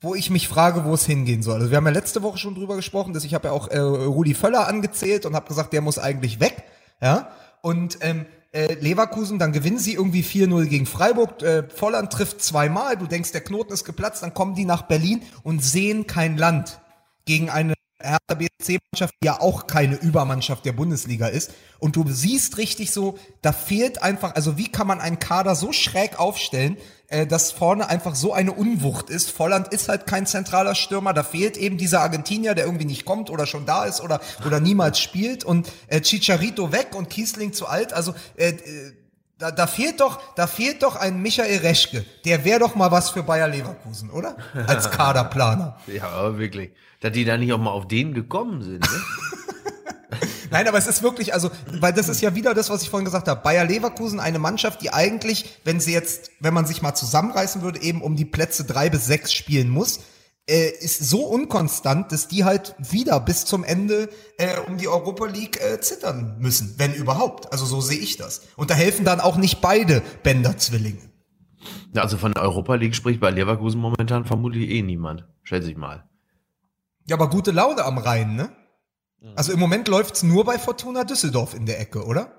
[0.00, 1.56] wo ich mich frage, wo es hingehen soll.
[1.56, 3.78] Also wir haben ja letzte Woche schon drüber gesprochen, dass ich habe ja auch äh,
[3.78, 6.64] Rudi Völler angezählt und habe gesagt, der muss eigentlich weg.
[7.00, 7.30] Ja.
[7.62, 11.42] Und ähm, äh, Leverkusen, dann gewinnen sie irgendwie 4-0 gegen Freiburg.
[11.42, 15.22] Äh, Volland trifft zweimal, du denkst, der Knoten ist geplatzt, dann kommen die nach Berlin
[15.42, 16.80] und sehen kein Land
[17.26, 21.52] gegen eine Hertha BSC-Mannschaft, die ja auch keine Übermannschaft der Bundesliga ist.
[21.78, 25.72] Und du siehst richtig so, da fehlt einfach, also wie kann man einen Kader so
[25.72, 26.76] schräg aufstellen,
[27.08, 29.30] äh, dass vorne einfach so eine Unwucht ist.
[29.30, 33.30] Volland ist halt kein zentraler Stürmer, da fehlt eben dieser Argentinier, der irgendwie nicht kommt
[33.30, 35.44] oder schon da ist oder, oder niemals spielt.
[35.44, 37.92] Und äh, Chicharito weg und Kiesling zu alt.
[37.92, 38.92] Also äh, äh
[39.40, 42.04] da, da fehlt doch, da fehlt doch ein Michael Reschke.
[42.26, 44.36] Der wäre doch mal was für Bayer Leverkusen, oder?
[44.66, 45.78] Als Kaderplaner.
[45.86, 46.72] ja, wirklich.
[47.00, 48.88] Dass die da nicht auch mal auf den gekommen sind, ne?
[50.50, 53.04] Nein, aber es ist wirklich, also, weil das ist ja wieder das, was ich vorhin
[53.04, 53.40] gesagt habe.
[53.40, 57.80] Bayer Leverkusen, eine Mannschaft, die eigentlich, wenn sie jetzt, wenn man sich mal zusammenreißen würde,
[57.82, 60.00] eben um die Plätze drei bis sechs spielen muss,
[60.48, 65.26] äh, ist so unkonstant, dass die halt wieder bis zum Ende äh, um die Europa
[65.26, 67.52] League äh, zittern müssen, wenn überhaupt.
[67.52, 68.48] Also so sehe ich das.
[68.56, 71.10] Und da helfen dann auch nicht beide Bänder-Zwillinge.
[71.94, 75.26] Also von der Europa League spricht bei Leverkusen momentan vermutlich eh niemand.
[75.44, 76.09] Schätze ich mal.
[77.06, 78.50] Ja, aber gute Laune am Rhein, ne?
[79.36, 82.32] Also im Moment läuft's nur bei Fortuna Düsseldorf in der Ecke, oder?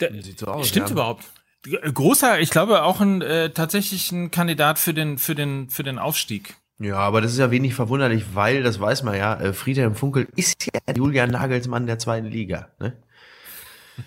[0.00, 0.92] Der, so aus, stimmt ja.
[0.92, 1.24] überhaupt.
[1.62, 5.98] Großer, ich glaube auch ein äh, tatsächlich ein Kandidat für den für den für den
[5.98, 6.56] Aufstieg.
[6.78, 9.38] Ja, aber das ist ja wenig verwunderlich, weil das weiß man ja.
[9.38, 12.70] Äh, Friedhelm Funkel ist ja Julian Nagelsmann der zweiten Liga.
[12.78, 12.96] Ne?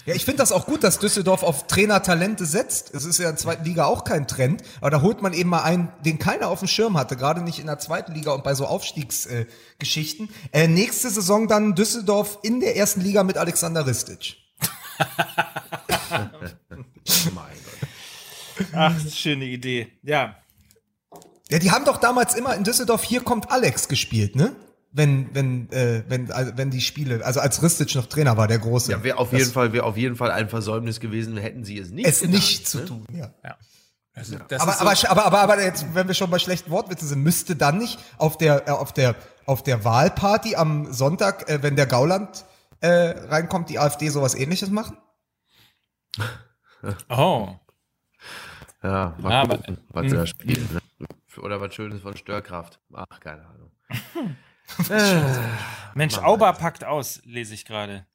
[0.06, 2.94] Ja, ich finde das auch gut, dass Düsseldorf auf Trainertalente setzt.
[2.94, 5.50] Es ist ja in der zweiten Liga auch kein Trend, aber da holt man eben
[5.50, 8.44] mal einen, den keiner auf dem Schirm hatte, gerade nicht in der zweiten Liga und
[8.44, 10.30] bei so Aufstiegsgeschichten.
[10.52, 14.38] Äh, äh, nächste Saison dann Düsseldorf in der ersten Liga mit Alexander Ristic.
[15.00, 16.30] mein
[17.36, 18.68] Gott.
[18.74, 19.91] Ach, schöne Idee.
[20.04, 20.36] Ja.
[21.50, 24.56] Ja, die haben doch damals immer in Düsseldorf Hier kommt Alex gespielt, ne?
[24.94, 28.60] Wenn wenn äh, wenn also wenn die Spiele also als Ristic noch Trainer war der
[28.60, 31.80] große ja wäre auf jeden Fall wäre auf jeden Fall ein Versäumnis gewesen hätten sie
[31.80, 32.86] es nicht es gedacht, nicht zu ne?
[32.86, 33.58] tun ja, ja.
[34.16, 37.24] Also, aber, so aber, aber, aber, aber jetzt, wenn wir schon bei schlechten Wortwitzen sind,
[37.24, 39.16] müsste dann nicht auf der, äh, auf der,
[39.48, 42.46] auf der Wahlparty am Sonntag, äh, wenn der Gauland
[42.80, 44.98] äh, reinkommt, die AfD sowas ähnliches machen?
[47.08, 47.48] Oh.
[48.84, 50.68] Ja, mal ja, gucken, aber, was sie da spielen.
[50.74, 51.08] Ne?
[51.41, 52.82] Oder was Schönes von Störkraft.
[52.91, 53.72] Ach, keine Ahnung.
[54.89, 55.21] Äh,
[55.93, 58.05] Mensch, Auber packt aus, lese ich gerade.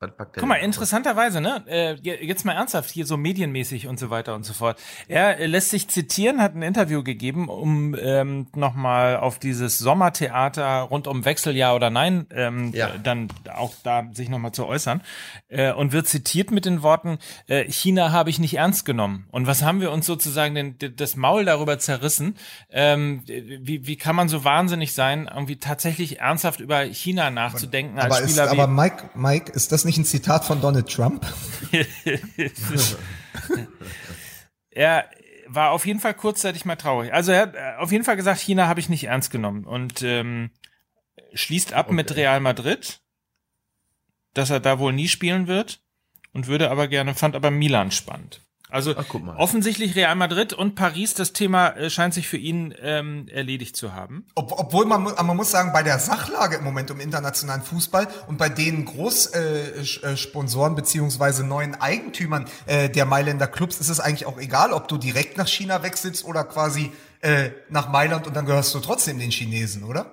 [0.00, 1.64] Guck mal, interessanterweise, ne?
[1.66, 4.78] Äh, jetzt mal ernsthaft, hier so medienmäßig und so weiter und so fort.
[5.08, 11.08] Er lässt sich zitieren, hat ein Interview gegeben, um ähm, nochmal auf dieses Sommertheater rund
[11.08, 12.90] um Wechseljahr oder Nein ähm, ja.
[13.02, 15.02] dann auch da sich nochmal zu äußern.
[15.48, 17.18] Äh, und wird zitiert mit den Worten,
[17.48, 19.26] äh, China habe ich nicht ernst genommen.
[19.32, 22.36] Und was haben wir uns sozusagen den, das Maul darüber zerrissen?
[22.70, 28.16] Ähm, wie, wie kann man so wahnsinnig sein, irgendwie tatsächlich ernsthaft über China nachzudenken als
[28.16, 28.44] aber Spieler?
[28.44, 31.26] Ist, aber Mike, Mike, ist das nicht ein Zitat von Donald Trump?
[34.70, 35.10] er
[35.48, 37.12] war auf jeden Fall kurzzeitig mal traurig.
[37.12, 40.02] Also er hat äh, auf jeden Fall gesagt, China habe ich nicht ernst genommen und
[40.02, 40.50] ähm,
[41.32, 41.94] schließt ab okay.
[41.94, 43.00] mit Real Madrid,
[44.34, 45.80] dass er da wohl nie spielen wird
[46.32, 48.46] und würde aber gerne, fand aber Milan spannend.
[48.70, 49.06] Also Ach,
[49.36, 53.94] offensichtlich Real Madrid und Paris, das Thema äh, scheint sich für ihn ähm, erledigt zu
[53.94, 54.26] haben.
[54.34, 58.36] Ob, obwohl man, man muss sagen, bei der Sachlage im Moment im internationalen Fußball und
[58.36, 64.26] bei den Großsponsoren äh, äh beziehungsweise neuen Eigentümern äh, der Mailänder Clubs ist es eigentlich
[64.26, 68.44] auch egal, ob du direkt nach China wechselst oder quasi äh, nach Mailand und dann
[68.44, 70.12] gehörst du trotzdem den Chinesen, oder?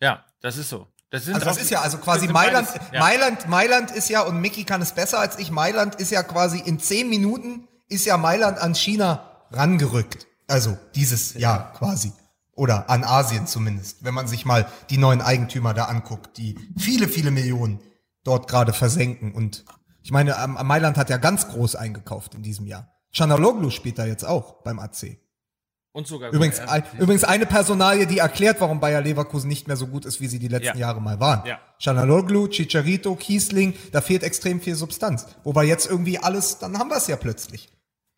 [0.00, 0.86] Ja, das ist so.
[1.10, 3.00] Das, also das ist ja also quasi Mailand, beides, ja.
[3.00, 6.58] Mailand, Mailand ist ja, und Mickey kann es besser als ich, Mailand ist ja quasi
[6.58, 10.26] in zehn Minuten ist ja Mailand an China rangerückt.
[10.48, 12.12] Also dieses Jahr quasi.
[12.52, 17.06] Oder an Asien zumindest, wenn man sich mal die neuen Eigentümer da anguckt, die viele,
[17.06, 17.80] viele Millionen
[18.24, 19.32] dort gerade versenken.
[19.32, 19.64] Und
[20.02, 20.34] ich meine,
[20.64, 22.90] Mailand hat ja ganz groß eingekauft in diesem Jahr.
[23.12, 25.18] Chanaloglu spielt da jetzt auch beim AC.
[25.96, 29.86] Und sogar übrigens, ein, übrigens eine Personalie, die erklärt, warum Bayer Leverkusen nicht mehr so
[29.86, 30.88] gut ist, wie sie die letzten ja.
[30.88, 31.46] Jahre mal waren.
[31.46, 31.58] Ja.
[31.78, 35.26] Chanaloglu, Chicharito, Kiesling, da fehlt extrem viel Substanz.
[35.42, 37.70] Wobei jetzt irgendwie alles, dann haben wir es ja plötzlich.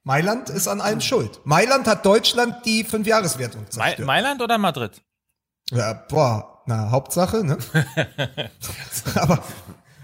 [0.02, 1.38] Mailand ist an allem schuld.
[1.44, 4.04] Mailand hat Deutschland die Fünfjahreswertung zerstört.
[4.04, 5.00] Mailand oder Madrid?
[5.70, 7.58] Ja, boah, na, Hauptsache, ne?
[9.14, 9.40] aber,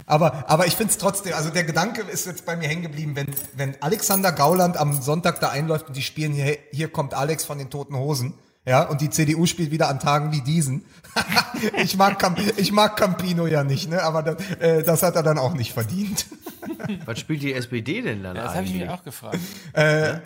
[0.06, 3.16] aber, aber ich finde es trotzdem, also der Gedanke ist jetzt bei mir hängen geblieben,
[3.16, 7.44] wenn, wenn Alexander Gauland am Sonntag da einläuft und die spielen hier, hier kommt Alex
[7.44, 8.34] von den Toten Hosen,
[8.66, 10.86] ja, und die CDU spielt wieder an Tagen wie diesen.
[11.82, 15.22] ich mag Camp ich mag Campino ja nicht, ne, aber das, äh, das hat er
[15.22, 16.26] dann auch nicht verdient.
[17.04, 18.36] Was spielt die SPD denn dann?
[18.36, 19.38] Ja, das habe ich mich auch gefragt.
[19.74, 20.20] Äh, ja?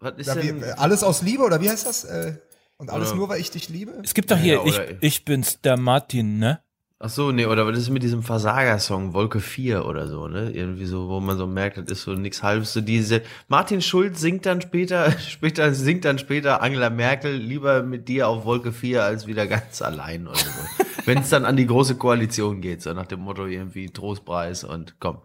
[0.00, 0.62] Was ist denn?
[0.64, 2.04] Alles aus Liebe oder wie heißt das?
[2.04, 2.36] Äh,
[2.76, 3.16] und alles oder?
[3.16, 4.02] nur, weil ich dich liebe?
[4.04, 6.60] Es gibt doch hier, ja, ich, ich bin's, der Martin, ne?
[6.98, 10.50] Ach so, nee, oder was ist mit diesem Versager-Song Wolke 4 oder so, ne?
[10.50, 14.18] Irgendwie so, wo man so merkt, das ist so nix halbes so diese Martin Schulz
[14.18, 19.04] singt dann später später singt dann später Angela Merkel lieber mit dir auf Wolke 4
[19.04, 20.50] als wieder ganz allein oder so.
[21.04, 24.98] Wenn es dann an die große Koalition geht, so nach dem Motto irgendwie Trostpreis und
[24.98, 25.20] komm.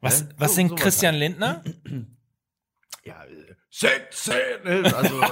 [0.00, 0.28] Was ne?
[0.38, 1.64] was so, singt Christian was Lindner?
[3.04, 3.24] Ja,
[3.70, 4.32] sexy,
[4.64, 4.94] ne?
[4.94, 5.26] also äh,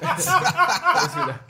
[0.00, 1.40] das wieder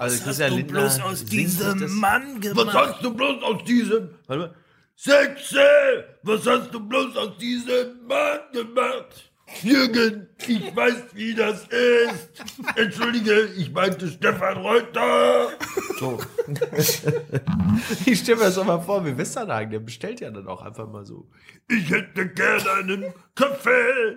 [0.00, 2.66] also Was hast du Lindner bloß aus diesem Mann gemacht?
[2.68, 4.08] Was hast du bloß aus diesem?
[4.26, 4.54] Warte mal.
[4.96, 5.60] Sechse!
[6.22, 9.30] Was hast du bloß aus diesem Mann gemacht?
[9.62, 12.42] Jürgen, ich weiß, wie das ist.
[12.76, 15.50] Entschuldige, ich meinte Stefan Reuter.
[15.98, 16.18] So.
[18.06, 20.88] ich stelle mir das doch mal vor, wie Westernhagen, der bestellt ja dann auch einfach
[20.88, 21.28] mal so.
[21.68, 24.16] Ich hätte gerne einen Kaffee,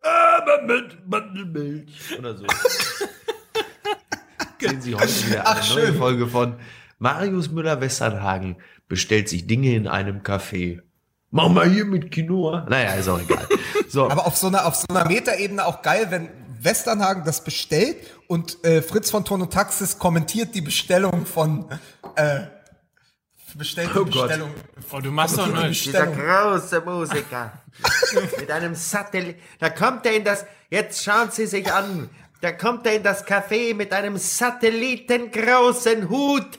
[0.00, 2.18] aber mit Mandelmilch.
[2.18, 2.46] Oder so.
[4.62, 5.98] Sehen Sie heute wieder eine Ach, neue schön.
[5.98, 6.54] Folge von
[6.98, 8.56] Marius Müller-Westernhagen
[8.88, 10.80] bestellt sich Dinge in einem Café.
[11.30, 12.66] Mach mal hier mit Quinoa.
[12.68, 13.48] Naja, ist auch egal.
[13.88, 14.04] So.
[14.10, 16.28] Aber auf so einer, auf so einer Metaebene auch geil, wenn
[16.60, 17.96] Westernhagen das bestellt
[18.28, 21.66] und äh, Fritz von Ton und Taxis kommentiert die Bestellung von
[22.14, 22.42] äh,
[23.54, 24.50] bestellt die oh Bestellung.
[24.90, 27.52] Oh, du machst doch nur Dieser große Musiker
[28.38, 29.36] mit einem Satellit.
[29.58, 30.44] Da kommt er in das.
[30.70, 32.08] Jetzt schauen Sie sich an.
[32.42, 36.58] Da kommt er in das Café mit einem satellitengroßen Hut.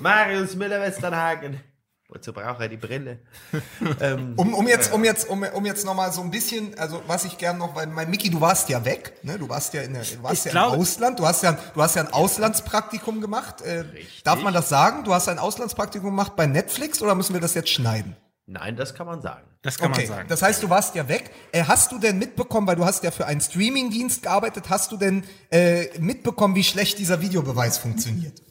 [0.00, 1.60] Marius Müller-Westernhagen.
[2.08, 3.18] Wozu braucht er die Brille?
[4.00, 7.02] ähm, um, um jetzt, um jetzt, um, um jetzt noch mal so ein bisschen, also
[7.06, 9.38] was ich gern noch, weil mein Mickey, du warst ja weg, ne?
[9.38, 11.82] Du warst ja in der, du warst ich ja im Ausland, du hast ja, du
[11.82, 13.60] hast ja ein Auslandspraktikum gemacht.
[13.60, 13.84] Äh,
[14.24, 15.04] darf man das sagen?
[15.04, 18.16] Du hast ein Auslandspraktikum gemacht bei Netflix oder müssen wir das jetzt schneiden?
[18.50, 19.46] Nein, das kann man sagen.
[19.62, 20.08] Das kann okay.
[20.08, 20.28] man sagen.
[20.28, 21.30] Das heißt, du warst ja weg.
[21.52, 24.96] Äh, hast du denn mitbekommen, weil du hast ja für einen Streamingdienst gearbeitet, hast du
[24.96, 28.42] denn äh, mitbekommen, wie schlecht dieser Videobeweis funktioniert?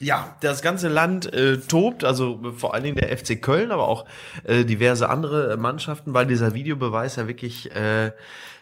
[0.00, 4.04] Ja, das ganze Land äh, tobt, also vor allen Dingen der FC Köln, aber auch
[4.44, 8.12] äh, diverse andere Mannschaften, weil dieser Videobeweis ja wirklich, äh,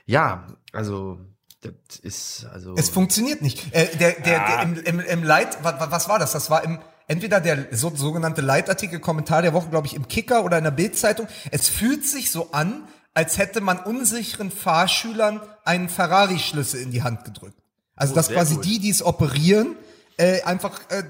[0.07, 1.18] ja, also
[1.62, 2.74] das ist also.
[2.76, 3.74] Es funktioniert nicht.
[3.74, 4.47] Äh, der, der, ja.
[4.47, 6.30] der im, im, im Leit, was, was war das?
[6.30, 10.44] Das war im entweder der so, sogenannte Leitartikel, Kommentar der Woche, glaube ich, im Kicker
[10.44, 11.28] oder in der Bildzeitung.
[11.50, 17.24] Es fühlt sich so an, als hätte man unsicheren Fahrschülern einen Ferrari-Schlüssel in die Hand
[17.24, 17.57] gedrückt.
[17.94, 18.64] Also oh, dass quasi gut.
[18.64, 19.76] die, die es operieren,
[20.18, 21.02] äh, einfach äh,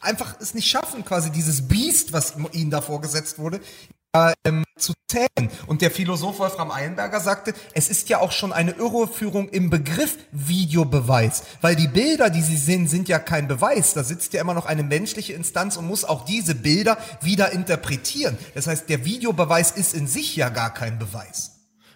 [0.00, 3.60] einfach es nicht schaffen, quasi dieses Biest, was ihnen da vorgesetzt wurde,
[4.44, 5.50] ähm, zu zählen.
[5.66, 10.18] Und der Philosoph Wolfram Eilenberger sagte, es ist ja auch schon eine Irreführung im Begriff
[10.32, 13.94] Videobeweis, weil die Bilder, die Sie sehen, sind ja kein Beweis.
[13.94, 18.36] Da sitzt ja immer noch eine menschliche Instanz und muss auch diese Bilder wieder interpretieren.
[18.54, 21.51] Das heißt, der Videobeweis ist in sich ja gar kein Beweis.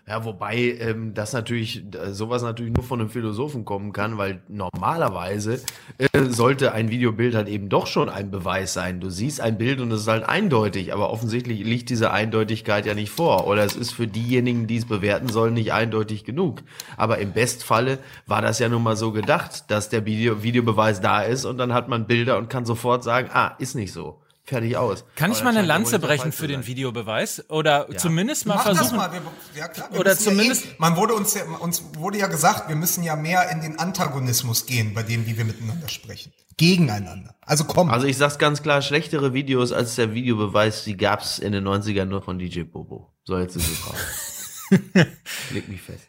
[0.09, 1.83] Ja, wobei ähm, das natürlich,
[2.13, 5.61] sowas natürlich nur von einem Philosophen kommen kann, weil normalerweise
[5.99, 9.01] äh, sollte ein Videobild halt eben doch schon ein Beweis sein.
[9.01, 12.95] Du siehst ein Bild und es ist halt eindeutig, aber offensichtlich liegt diese Eindeutigkeit ja
[12.95, 13.49] nicht vor.
[13.49, 16.63] Oder es ist für diejenigen, die es bewerten sollen, nicht eindeutig genug.
[16.97, 21.23] Aber im Bestfalle war das ja nun mal so gedacht, dass der Video Videobeweis da
[21.23, 24.76] ist und dann hat man Bilder und kann sofort sagen, ah, ist nicht so fertig
[24.76, 25.05] aus.
[25.16, 27.99] Kann ich mal eine Lanze brechen für den Videobeweis oder ja.
[27.99, 28.97] zumindest mal Mach versuchen?
[28.97, 29.12] Das mal.
[29.12, 29.90] Wir, ja klar.
[29.99, 30.64] oder zumindest.
[30.64, 33.61] Ja eh, man wurde uns ja, uns wurde ja gesagt, wir müssen ja mehr in
[33.61, 37.34] den Antagonismus gehen, bei dem, wie wir miteinander sprechen, gegeneinander.
[37.42, 37.90] Also komm.
[37.90, 42.07] Also ich sag's ganz klar, schlechtere Videos als der Videobeweis, die gab's in den 90ern
[42.07, 43.12] nur von DJ Bobo.
[43.24, 44.70] So jetzt ist es raus.
[45.51, 46.07] Leg mich fest.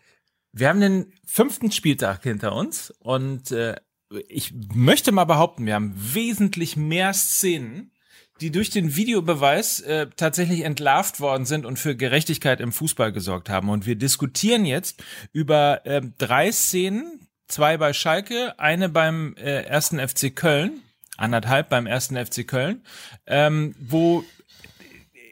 [0.53, 3.75] Wir haben den fünften Spieltag hinter uns und äh,
[4.27, 7.91] ich möchte mal behaupten, wir haben wesentlich mehr Szenen
[8.41, 13.49] die durch den Videobeweis äh, tatsächlich entlarvt worden sind und für Gerechtigkeit im Fußball gesorgt
[13.49, 13.69] haben.
[13.69, 19.99] Und wir diskutieren jetzt über äh, drei Szenen, zwei bei Schalke, eine beim äh, ersten
[19.99, 20.81] FC Köln,
[21.17, 22.81] anderthalb beim ersten FC Köln,
[23.25, 24.23] ähm, wo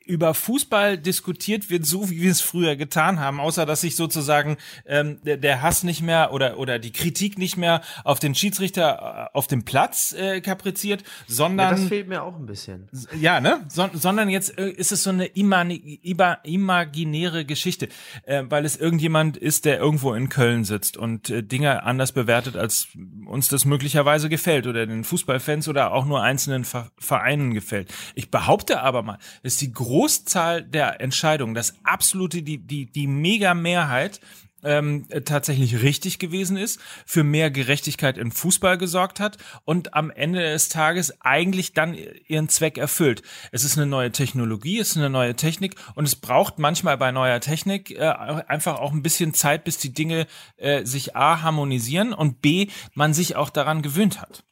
[0.05, 4.57] über Fußball diskutiert wird, so wie wir es früher getan haben, außer dass sich sozusagen
[4.85, 9.29] ähm, der, der Hass nicht mehr oder oder die Kritik nicht mehr auf den Schiedsrichter
[9.31, 12.87] äh, auf dem Platz äh, kapriziert, sondern ja, das fehlt mir auch ein bisschen.
[13.19, 13.65] Ja, ne?
[13.69, 17.89] So, sondern jetzt äh, ist es so eine imani, ima, imaginäre Geschichte,
[18.23, 22.55] äh, weil es irgendjemand ist, der irgendwo in Köln sitzt und äh, Dinge anders bewertet,
[22.55, 22.87] als
[23.25, 27.93] uns das möglicherweise gefällt oder den Fußballfans oder auch nur einzelnen Vereinen gefällt.
[28.13, 34.19] Ich behaupte aber mal, ist die Großzahl der Entscheidungen, das absolute, die, die, die Mega-Mehrheit
[34.61, 40.41] ähm, tatsächlich richtig gewesen ist, für mehr Gerechtigkeit im Fußball gesorgt hat und am Ende
[40.41, 41.95] des Tages eigentlich dann
[42.27, 43.21] ihren Zweck erfüllt.
[43.53, 47.13] Es ist eine neue Technologie, es ist eine neue Technik und es braucht manchmal bei
[47.13, 50.27] neuer Technik äh, einfach auch ein bisschen Zeit, bis die Dinge
[50.57, 54.43] äh, sich A harmonisieren und B man sich auch daran gewöhnt hat.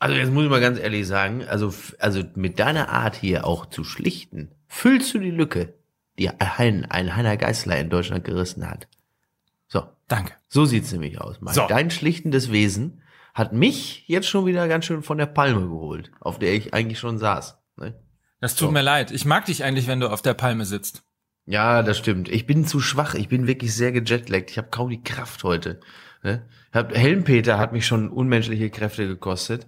[0.00, 3.66] Also jetzt muss ich mal ganz ehrlich sagen, also, also mit deiner Art hier auch
[3.66, 5.74] zu schlichten, füllst du die Lücke,
[6.18, 8.86] die ein, ein Heiner Geißler in Deutschland gerissen hat.
[9.66, 9.82] So.
[10.06, 10.34] Danke.
[10.48, 11.40] So sieht's nämlich aus.
[11.40, 11.66] Mein, so.
[11.68, 13.02] Dein schlichtendes Wesen
[13.34, 16.98] hat mich jetzt schon wieder ganz schön von der Palme geholt, auf der ich eigentlich
[16.98, 17.58] schon saß.
[17.76, 17.94] Ne?
[18.40, 18.72] Das tut so.
[18.72, 19.10] mir leid.
[19.10, 21.02] Ich mag dich eigentlich, wenn du auf der Palme sitzt.
[21.46, 22.28] Ja, das stimmt.
[22.28, 23.14] Ich bin zu schwach.
[23.14, 24.50] Ich bin wirklich sehr gejetlaggt.
[24.50, 25.80] Ich habe kaum die Kraft heute.
[26.22, 26.44] Ne?
[26.72, 29.66] Helmpeter hat mich schon unmenschliche Kräfte gekostet.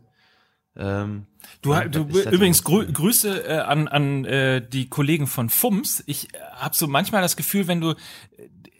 [0.77, 1.27] Ähm,
[1.63, 2.01] du, du
[2.31, 6.03] übrigens grü Grüße äh, an, an äh, die Kollegen von FUMS.
[6.07, 7.95] Ich äh, habe so manchmal das Gefühl, wenn du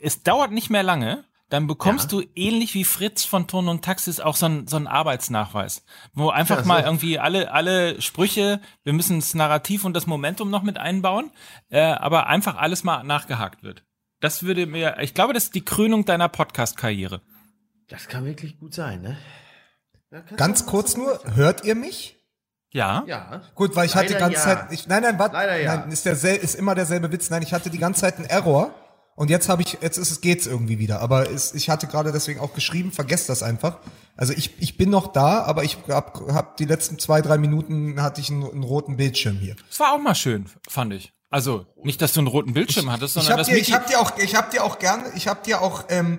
[0.01, 2.21] es dauert nicht mehr lange, dann bekommst ja.
[2.21, 5.85] du ähnlich wie Fritz von Ton und Taxis auch so einen so einen Arbeitsnachweis,
[6.15, 6.69] wo einfach ja, so.
[6.69, 11.33] mal irgendwie alle alle Sprüche, wir müssen das Narrativ und das Momentum noch mit einbauen,
[11.69, 13.85] äh, aber einfach alles mal nachgehakt wird.
[14.21, 17.23] Das würde mir, ich glaube, das ist die Krönung deiner Podcast-Karriere.
[17.89, 19.17] Das kann wirklich gut sein, ne?
[20.37, 22.17] Ganz kurz nur, hört ihr mich?
[22.73, 23.05] Ja.
[23.07, 23.43] Ja.
[23.55, 24.57] Gut, weil ich Leider hatte die ganze ja.
[24.57, 25.77] Zeit, ich, nein, nein, warte, ja.
[25.77, 27.31] nein, ist, der, ist immer derselbe Witz.
[27.31, 28.75] Nein, ich hatte die ganze Zeit einen Error
[29.17, 31.01] und jetzt habe ich, jetzt ist es geht's irgendwie wieder.
[31.01, 33.79] Aber es, ich hatte gerade deswegen auch geschrieben, vergesst das einfach.
[34.17, 38.01] Also ich, ich bin noch da, aber ich hab, hab die letzten zwei, drei Minuten
[38.01, 39.57] hatte ich einen, einen roten Bildschirm hier.
[39.69, 41.13] Das war auch mal schön, fand ich.
[41.29, 43.73] Also nicht, dass du einen roten Bildschirm ich, hattest, sondern ich hab dass dir, ich
[43.73, 46.19] habe dir auch, ich habe dir auch gerne, ich habe dir auch ähm,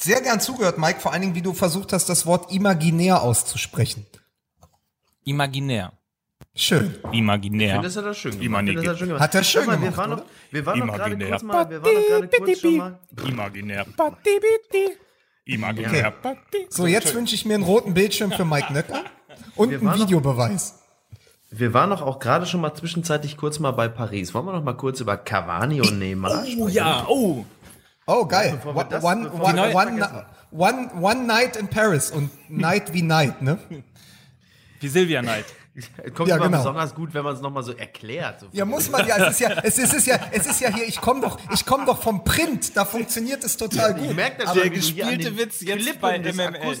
[0.00, 1.00] sehr gern zugehört, Mike.
[1.00, 4.06] Vor allen Dingen, wie du versucht hast, das Wort imaginär auszusprechen.
[5.24, 5.92] Imaginär.
[6.54, 6.96] Schön.
[7.12, 7.66] Imaginär.
[7.66, 8.68] Ich finde, das hat er schön gemacht.
[8.84, 11.70] Das schön Hat er schön gemacht, wir waren noch, wir waren noch gerade kurz mal,
[11.70, 12.98] wir waren noch gerade kurz schon mal.
[13.26, 13.86] Imaginär.
[15.44, 16.14] Imaginär.
[16.22, 16.66] Okay.
[16.68, 19.04] So, jetzt wünsche ich mir einen roten Bildschirm für Mike Nöcker
[19.56, 20.78] und einen Videobeweis.
[21.50, 24.32] Wir waren noch auch gerade schon mal zwischenzeitlich kurz mal bei Paris.
[24.32, 26.62] Wollen wir noch mal kurz über Cavani und Neymar sprechen?
[26.62, 27.44] Oh ja, oh.
[28.06, 28.60] Oh, geil.
[28.64, 33.58] One, das, one, one, one, one, one night in Paris und Night wie Night, ne?
[34.80, 35.46] Wie Silvia Night.
[36.14, 36.58] Kommt ja, immer genau.
[36.58, 38.40] besonders gut, wenn man es nochmal so erklärt.
[38.40, 39.16] So ja, muss man ja.
[39.16, 40.86] Es ist ja, es ist, es ist ja, es ist ja hier.
[40.86, 42.76] Ich komme doch, ich komme doch vom Print.
[42.76, 44.10] Da funktioniert es total gut.
[44.10, 46.76] Ich merke das, der gespielte Witz jetzt Klippen bei MML.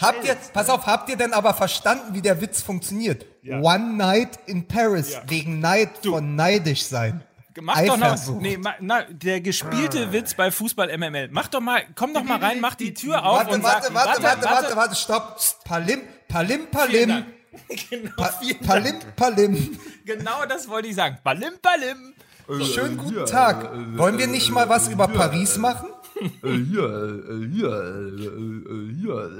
[0.00, 3.26] Habt ihr, pass auf, habt ihr denn aber verstanden, wie der Witz funktioniert?
[3.42, 3.60] Ja.
[3.60, 5.22] One Night in Paris ja.
[5.26, 6.12] wegen Neid du.
[6.12, 7.22] von neidisch sein.
[7.60, 10.12] Mach doch noch, nee, na, der gespielte ah.
[10.12, 11.28] Witz bei Fußball MML.
[11.30, 13.94] Mach doch mal, komm doch mal rein, mach die Tür auf warte, und warte, sag,
[13.94, 15.38] warte, warte, warte, warte, warte, stopp.
[15.64, 17.24] Palim, palim, palim.
[17.90, 18.32] genau, pa
[18.66, 19.78] Palim, Palim.
[20.04, 21.18] Genau das wollte ich sagen.
[21.22, 22.14] Palim, Palim.
[22.48, 23.70] So, Schönen guten Tag.
[23.96, 25.88] Wollen wir nicht mal was über Paris machen?
[26.42, 27.22] Hier,
[27.52, 28.12] hier,
[29.00, 29.30] hier.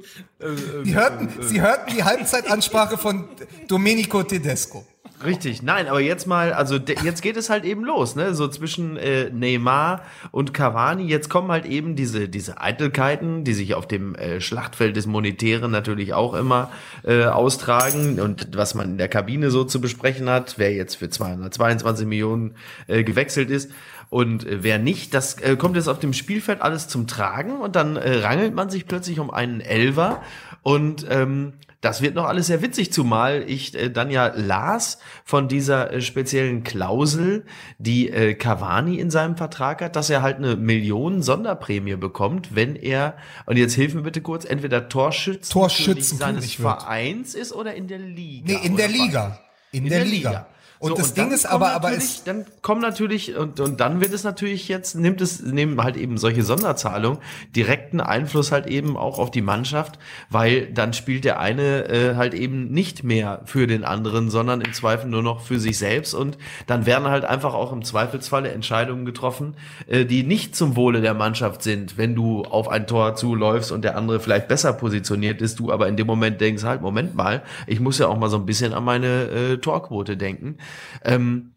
[0.84, 3.28] Sie hörten, Sie hörten die Halbzeitansprache von
[3.68, 4.84] Domenico Tedesco.
[5.24, 8.34] Richtig, nein, aber jetzt mal, also jetzt geht es halt eben los, ne?
[8.34, 10.02] So zwischen äh, Neymar
[10.32, 11.04] und Cavani.
[11.04, 15.70] Jetzt kommen halt eben diese diese Eitelkeiten, die sich auf dem äh, Schlachtfeld des Monetären
[15.70, 16.70] natürlich auch immer
[17.04, 18.20] äh, austragen.
[18.20, 22.54] Und was man in der Kabine so zu besprechen hat, wer jetzt für 222 Millionen
[22.86, 23.70] äh, gewechselt ist.
[24.10, 27.60] Und äh, wer nicht, das äh, kommt jetzt auf dem Spielfeld alles zum Tragen.
[27.60, 30.22] Und dann äh, rangelt man sich plötzlich um einen Elver
[30.62, 31.54] und ähm,
[31.84, 36.00] das wird noch alles sehr witzig, zumal ich äh, dann ja las von dieser äh,
[36.00, 37.44] speziellen Klausel,
[37.78, 42.74] die äh, Cavani in seinem Vertrag hat, dass er halt eine Million Sonderprämie bekommt, wenn
[42.74, 47.86] er, und jetzt hilf mir bitte kurz, entweder Torschützen, Torschützen seines Vereins ist oder in
[47.86, 48.46] der Liga.
[48.46, 49.38] Nee, in der Liga.
[49.70, 50.30] In, in der, der Liga.
[50.30, 50.46] Liga.
[50.78, 54.00] Und so, das und Ding ist aber, aber ist dann kommen natürlich und und dann
[54.00, 57.18] wird es natürlich jetzt nimmt es nehmen halt eben solche Sonderzahlungen
[57.54, 59.98] direkten Einfluss halt eben auch auf die Mannschaft,
[60.30, 64.72] weil dann spielt der eine äh, halt eben nicht mehr für den anderen, sondern im
[64.72, 69.04] Zweifel nur noch für sich selbst und dann werden halt einfach auch im Zweifelsfalle Entscheidungen
[69.04, 69.54] getroffen,
[69.86, 73.82] äh, die nicht zum Wohle der Mannschaft sind, wenn du auf ein Tor zuläufst und
[73.82, 77.42] der andere vielleicht besser positioniert ist, du aber in dem Moment denkst halt Moment mal,
[77.66, 80.58] ich muss ja auch mal so ein bisschen an meine äh, Torquote denken.
[81.04, 81.54] Ähm,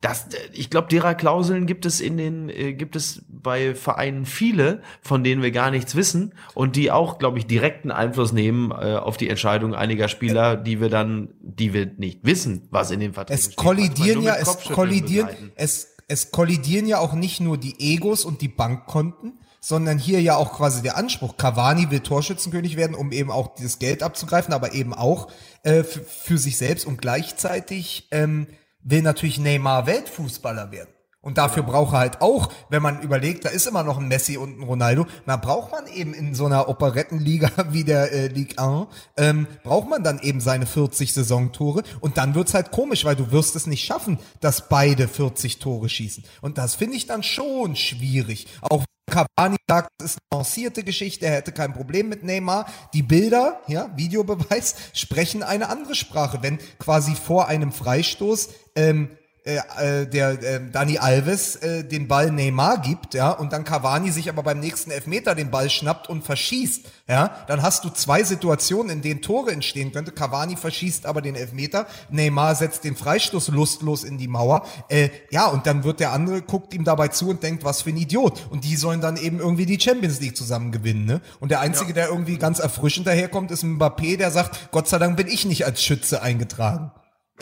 [0.00, 4.80] das, ich glaube, derer Klauseln gibt es in den, äh, gibt es bei Vereinen viele,
[5.02, 8.96] von denen wir gar nichts wissen und die auch, glaube ich, direkten Einfluss nehmen äh,
[8.96, 13.12] auf die Entscheidung einiger Spieler, die wir dann, die wir nicht wissen, was in den
[13.12, 18.24] Verträgen Es kollidieren ja, es kollidieren, es, es kollidieren ja auch nicht nur die Egos
[18.24, 21.36] und die Bankkonten, sondern hier ja auch quasi der Anspruch.
[21.36, 25.28] Cavani will Torschützenkönig werden, um eben auch dieses Geld abzugreifen, aber eben auch
[25.62, 28.46] äh, für sich selbst und gleichzeitig ähm,
[28.82, 30.90] will natürlich Neymar Weltfußballer werden.
[31.22, 34.38] Und dafür braucht er halt auch, wenn man überlegt, da ist immer noch ein Messi
[34.38, 38.56] und ein Ronaldo, da braucht man eben in so einer Operettenliga wie der äh, Ligue
[38.58, 38.86] 1,
[39.18, 43.32] ähm, braucht man dann eben seine 40 Saisontore und dann wird's halt komisch, weil du
[43.32, 46.24] wirst es nicht schaffen, dass beide 40 Tore schießen.
[46.40, 48.46] Und das finde ich dann schon schwierig.
[48.62, 52.66] Auch Cavani sagt, es ist eine lancierte Geschichte, er hätte kein Problem mit Neymar.
[52.94, 56.38] Die Bilder, ja, Videobeweis, sprechen eine andere Sprache.
[56.42, 59.10] Wenn quasi vor einem Freistoß ähm,
[59.44, 64.10] äh, äh, der äh, Dani Alves äh, den Ball Neymar gibt, ja, und dann Cavani
[64.10, 68.22] sich aber beim nächsten Elfmeter den Ball schnappt und verschießt, ja, dann hast du zwei
[68.22, 70.12] Situationen, in denen Tore entstehen könnte.
[70.12, 75.46] Cavani verschießt aber den Elfmeter, Neymar setzt den Freistoß lustlos in die Mauer, äh, ja,
[75.46, 78.46] und dann wird der andere guckt ihm dabei zu und denkt, was für ein Idiot.
[78.50, 81.22] Und die sollen dann eben irgendwie die Champions League zusammen gewinnen, ne?
[81.40, 81.94] Und der einzige, ja.
[81.94, 85.64] der irgendwie ganz erfrischend daherkommt, ist Mbappé, der sagt, Gott sei Dank bin ich nicht
[85.64, 86.92] als Schütze eingetragen.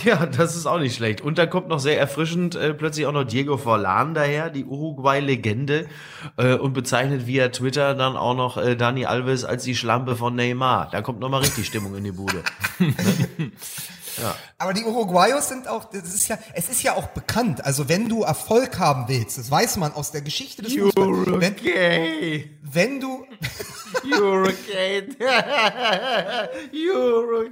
[0.05, 1.21] Ja, das ist auch nicht schlecht.
[1.21, 5.87] Und da kommt noch sehr erfrischend äh, plötzlich auch noch Diego Forlan daher, die Uruguay-Legende,
[6.37, 10.35] äh, und bezeichnet via Twitter dann auch noch äh, Dani Alves als die Schlampe von
[10.35, 10.89] Neymar.
[10.91, 12.43] Da kommt noch mal richtig Stimmung in die Bude.
[12.79, 13.53] ne?
[14.21, 14.37] Ja.
[14.59, 17.65] Aber die Uruguayos sind auch, das ist ja, es ist ja auch bekannt.
[17.65, 21.41] Also wenn du Erfolg haben willst, das weiß man aus der Geschichte des Fußballs.
[21.41, 21.55] Wenn,
[22.63, 23.27] wenn du.
[24.05, 24.53] You're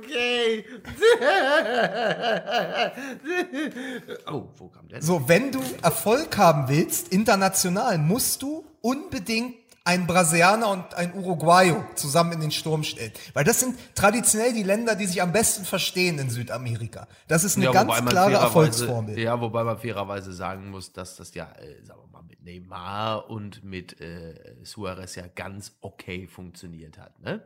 [0.06, 0.64] gay.
[4.30, 5.02] oh, wo kam der?
[5.02, 9.56] So, wenn du Erfolg haben willst, international, musst du unbedingt
[9.86, 13.12] ein Brasilianer und ein Uruguayo zusammen in den Sturm stellen.
[13.34, 17.06] Weil das sind traditionell die Länder, die sich am besten verstehen in Südamerika.
[17.28, 19.16] Das ist eine ja, ganz klare Erfolgsformel.
[19.16, 23.30] Ja, wobei man fairerweise sagen muss, dass das ja, äh, sagen wir mal, mit Neymar
[23.30, 27.42] und mit äh, Suarez ja ganz okay funktioniert hat, ne?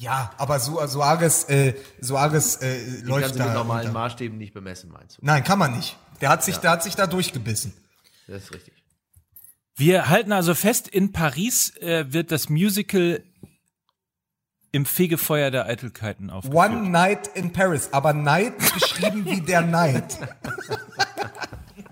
[0.00, 3.46] Ja, aber Su Suarez, äh, Suarez äh, läuft da.
[3.46, 5.22] mit normalen Maßstäben nicht bemessen, meinst du?
[5.24, 5.96] Nein, kann man nicht.
[6.20, 6.60] Der hat sich, ja.
[6.62, 7.72] der hat sich da durchgebissen.
[8.28, 8.77] Das ist richtig.
[9.78, 13.22] Wir halten also fest, in Paris äh, wird das Musical
[14.72, 16.70] im Fegefeuer der Eitelkeiten aufgeführt.
[16.70, 20.18] One Night in Paris, aber Night geschrieben wie der Night.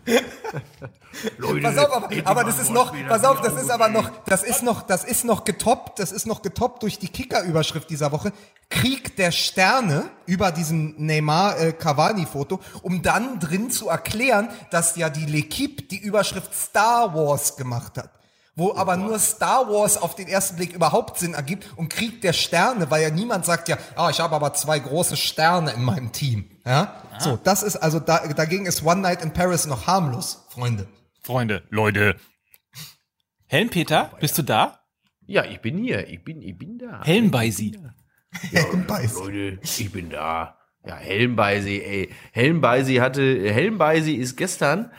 [1.38, 4.42] Leute, pass auf, aber, aber das ist noch, pass auf, das ist aber noch, das
[4.42, 8.32] ist noch, das ist noch getoppt, das ist noch getoppt durch die Kicker-Überschrift dieser Woche.
[8.68, 11.74] Krieg der Sterne über diesen Neymar äh,
[12.82, 18.10] um dann drin zu erklären, dass ja die L'Equipe die Überschrift Star Wars gemacht hat
[18.56, 22.22] wo oh aber nur Star Wars auf den ersten Blick überhaupt Sinn ergibt und Krieg
[22.22, 25.84] der Sterne, weil ja niemand sagt ja, ah, ich habe aber zwei große Sterne in
[25.84, 26.50] meinem Team.
[26.64, 27.20] Ja, ah.
[27.20, 30.88] so, das ist also da, dagegen ist One Night in Paris noch harmlos, Freunde.
[31.26, 32.14] Freunde, Leute.
[33.46, 34.78] Helmpeter, bist du da?
[35.26, 37.02] Ja, ich bin hier, ich bin, ich bin da.
[37.04, 37.76] Helmbeisi.
[38.52, 39.18] Ja, Helmbeisi.
[39.18, 40.56] Leute, ich bin da.
[40.86, 42.14] Ja, Helmbeisi, ey.
[42.32, 43.22] Helmbeisi hatte,
[43.52, 44.92] Helmbeisi ist gestern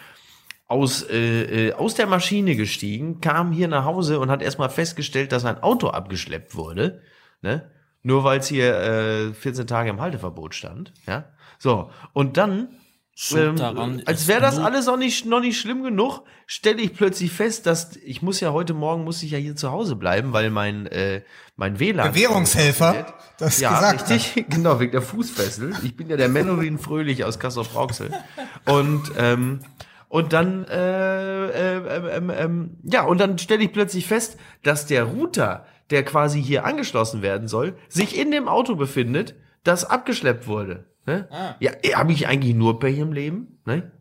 [0.66, 5.32] aus, äh, äh, aus der Maschine gestiegen, kam hier nach Hause und hat erstmal festgestellt,
[5.32, 7.04] dass ein Auto abgeschleppt wurde.
[7.42, 7.72] Ne?
[8.02, 10.94] Nur weil es hier äh, 14 Tage im Halteverbot stand.
[11.06, 11.30] Ja.
[11.58, 12.70] So, und dann
[13.36, 17.66] ähm, als wäre das alles noch nicht, noch nicht schlimm genug, stelle ich plötzlich fest,
[17.66, 20.86] dass ich muss ja heute Morgen muss ich ja hier zu Hause bleiben, weil mein
[20.88, 21.24] äh,
[21.56, 24.50] mein WLAN Bewährungshelfer, das ja gesagt richtig, hat.
[24.52, 25.74] genau wegen der Fußfessel.
[25.84, 28.12] Ich bin ja der Menolin Fröhlich aus Kassel Brauxel
[28.66, 29.62] und ähm,
[30.10, 32.50] und dann, äh, äh, äh, äh,
[32.84, 37.48] ja, und dann stelle ich plötzlich fest, dass der Router, der quasi hier angeschlossen werden
[37.48, 40.86] soll, sich in dem Auto befindet, das abgeschleppt wurde.
[41.08, 41.28] Ne?
[41.32, 41.56] Ah.
[41.60, 43.60] Ja, habe ich eigentlich nur Pech im Leben?
[43.66, 43.92] Ne?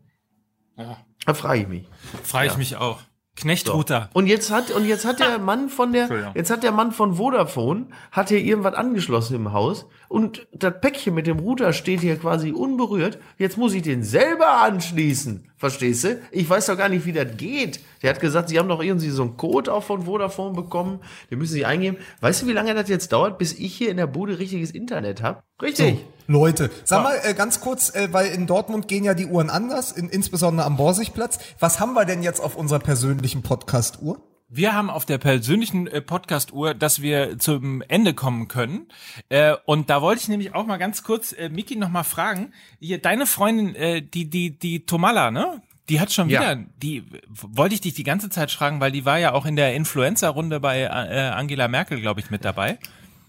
[0.77, 0.97] Ja.
[1.25, 1.87] Da frage ich mich.
[2.23, 2.57] Frage ich ja.
[2.57, 2.99] mich auch.
[3.37, 4.09] Knechtrouter.
[4.13, 4.19] So.
[4.19, 7.15] Und jetzt hat und jetzt hat der Mann von der jetzt hat der Mann von
[7.15, 12.17] Vodafone hat hier irgendwas angeschlossen im Haus und das Päckchen mit dem Router steht hier
[12.17, 13.19] quasi unberührt.
[13.37, 15.49] Jetzt muss ich den selber anschließen.
[15.57, 16.21] Verstehst du?
[16.31, 17.79] Ich weiß doch gar nicht, wie das geht.
[18.01, 20.99] Der hat gesagt, sie haben doch irgendwie so einen Code auch von Vodafone bekommen.
[21.31, 21.97] Den müssen sie eingeben.
[22.21, 25.23] Weißt du, wie lange das jetzt dauert, bis ich hier in der Bude richtiges Internet
[25.23, 25.41] habe?
[25.61, 25.95] Richtig.
[25.95, 26.33] So.
[26.33, 29.93] Leute, sag mal äh, ganz kurz, äh, weil in Dortmund gehen ja die Uhren anders,
[29.93, 31.39] in, insbesondere am Borsigplatz.
[31.59, 34.21] Was haben wir denn jetzt auf unserer persönlichen Podcast-Uhr?
[34.49, 38.87] Wir haben auf der persönlichen äh, Podcast-Uhr, dass wir zum Ende kommen können.
[39.27, 42.53] Äh, und da wollte ich nämlich auch mal ganz kurz äh, Miki noch mal fragen.
[42.79, 45.61] Hier, deine Freundin, äh, die, die, die Tomala, ne?
[45.89, 46.63] Die hat schon wieder, ja.
[46.81, 49.73] die wollte ich dich die ganze Zeit fragen, weil die war ja auch in der
[49.73, 52.77] Influencer-Runde bei äh, Angela Merkel, glaube ich, mit dabei.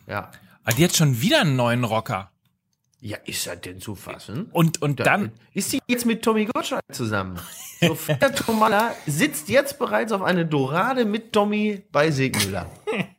[0.06, 0.18] Ja.
[0.18, 0.32] Aber
[0.64, 2.30] ah, die hat schon wieder einen neuen Rocker.
[3.00, 4.48] Ja, ist das denn zu fassen?
[4.50, 5.32] Und, und da, dann.
[5.54, 7.38] Ist sie jetzt mit Tommy Gottschalk zusammen?
[7.80, 12.70] Sophia Tomala sitzt jetzt bereits auf eine Dorade mit Tommy bei Segmüller.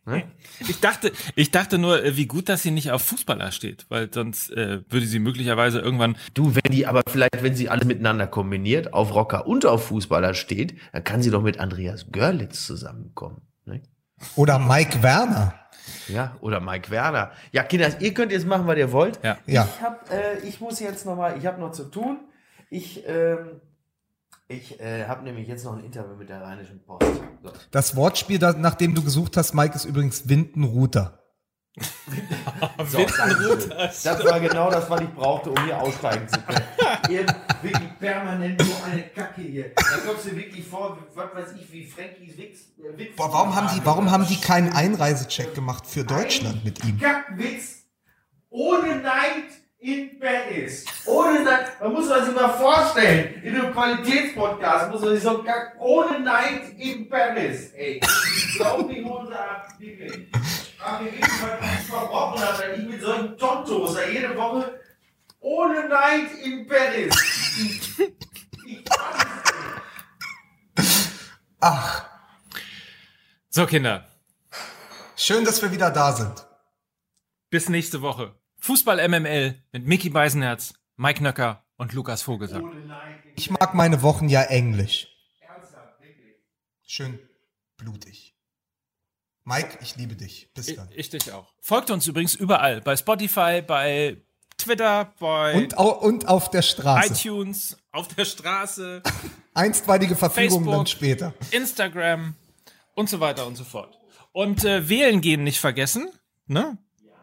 [0.06, 0.24] ne?
[0.68, 4.12] Ich dachte, ich dachte nur, äh, wie gut, dass sie nicht auf Fußballer steht, weil
[4.14, 6.18] sonst äh, würde sie möglicherweise irgendwann.
[6.34, 10.34] Du, wenn die aber vielleicht, wenn sie alles miteinander kombiniert, auf Rocker und auf Fußballer
[10.34, 13.44] steht, dann kann sie doch mit Andreas Görlitz zusammenkommen.
[13.64, 13.82] Ne?
[14.36, 15.54] Oder Mike Werner.
[16.08, 17.32] Ja, oder Mike Werner.
[17.52, 19.20] Ja, Kinder, ihr könnt jetzt machen, was ihr wollt.
[19.24, 19.38] Ja.
[19.46, 22.20] Ich, hab, äh, ich muss jetzt noch mal, ich habe noch zu tun.
[22.70, 23.62] Ich, ähm,
[24.48, 27.06] ich äh, habe nämlich jetzt noch ein Interview mit der Rheinischen Post.
[27.44, 27.52] So.
[27.72, 31.20] Das Wortspiel, das, nach dem du gesucht hast, Mike, ist übrigens Windenrouter.
[32.88, 36.64] so, das, das war genau das, was ich brauchte, um hier aussteigen zu können.
[37.10, 37.26] Ihr
[37.62, 39.72] wirklich permanent so eine Kacke hier.
[39.76, 42.60] Da kommst du wirklich vor, was weiß ich, wie Frankies Witz.
[42.78, 46.84] Äh, Witz Boah, warum haben die, warum haben die keinen Einreisecheck gemacht für Deutschland mit
[46.84, 47.00] ihm?
[47.00, 47.84] Kackwitz
[48.50, 49.46] ohne Neid
[49.80, 50.86] in Paris.
[51.06, 55.44] Ohne Neid, man muss man sich mal vorstellen, in einem Qualitätspodcast muss man sich so
[55.80, 57.72] ohne Neid in Paris.
[57.74, 60.28] Ey, ich glaube, die Hose ab, wirklich.
[60.82, 64.80] Ach, wir was ich verbrochen weil ich mit solchen Tontos jede Woche
[65.40, 67.16] Ohne Neid in Paris.
[71.60, 72.06] Ach.
[73.50, 74.08] So, Kinder.
[75.16, 76.46] Schön, dass wir wieder da sind.
[77.50, 78.36] Bis nächste Woche.
[78.60, 82.92] Fußball MML mit Mickey Beisenherz, Mike Nöcker und Lukas Vogelsang.
[83.36, 85.08] Ich mag meine Wochen ja englisch.
[86.86, 87.20] Schön
[87.78, 88.36] blutig.
[89.46, 90.52] Mike, ich liebe dich.
[90.54, 90.90] Bis dann.
[90.92, 91.54] Ich, ich dich auch.
[91.62, 92.82] Folgt uns übrigens überall.
[92.82, 94.22] Bei Spotify, bei
[94.60, 95.56] Twitter, bei.
[95.56, 97.14] Und, und auf der Straße.
[97.14, 99.02] iTunes, auf der Straße.
[99.54, 101.34] Einstweilige Verfügung Facebook, dann später.
[101.52, 102.36] Instagram
[102.96, 103.98] und so weiter und so fort.
[104.32, 106.10] Und äh, wählen gehen nicht vergessen.
[106.48, 106.78] Ne?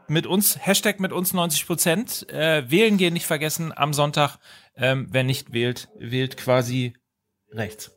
[0.09, 2.29] Mit uns, Hashtag mit uns 90 Prozent.
[2.31, 4.39] Äh, wählen gehen nicht vergessen am Sonntag.
[4.77, 6.95] Ähm, wer nicht wählt, wählt quasi
[7.53, 7.93] rechts.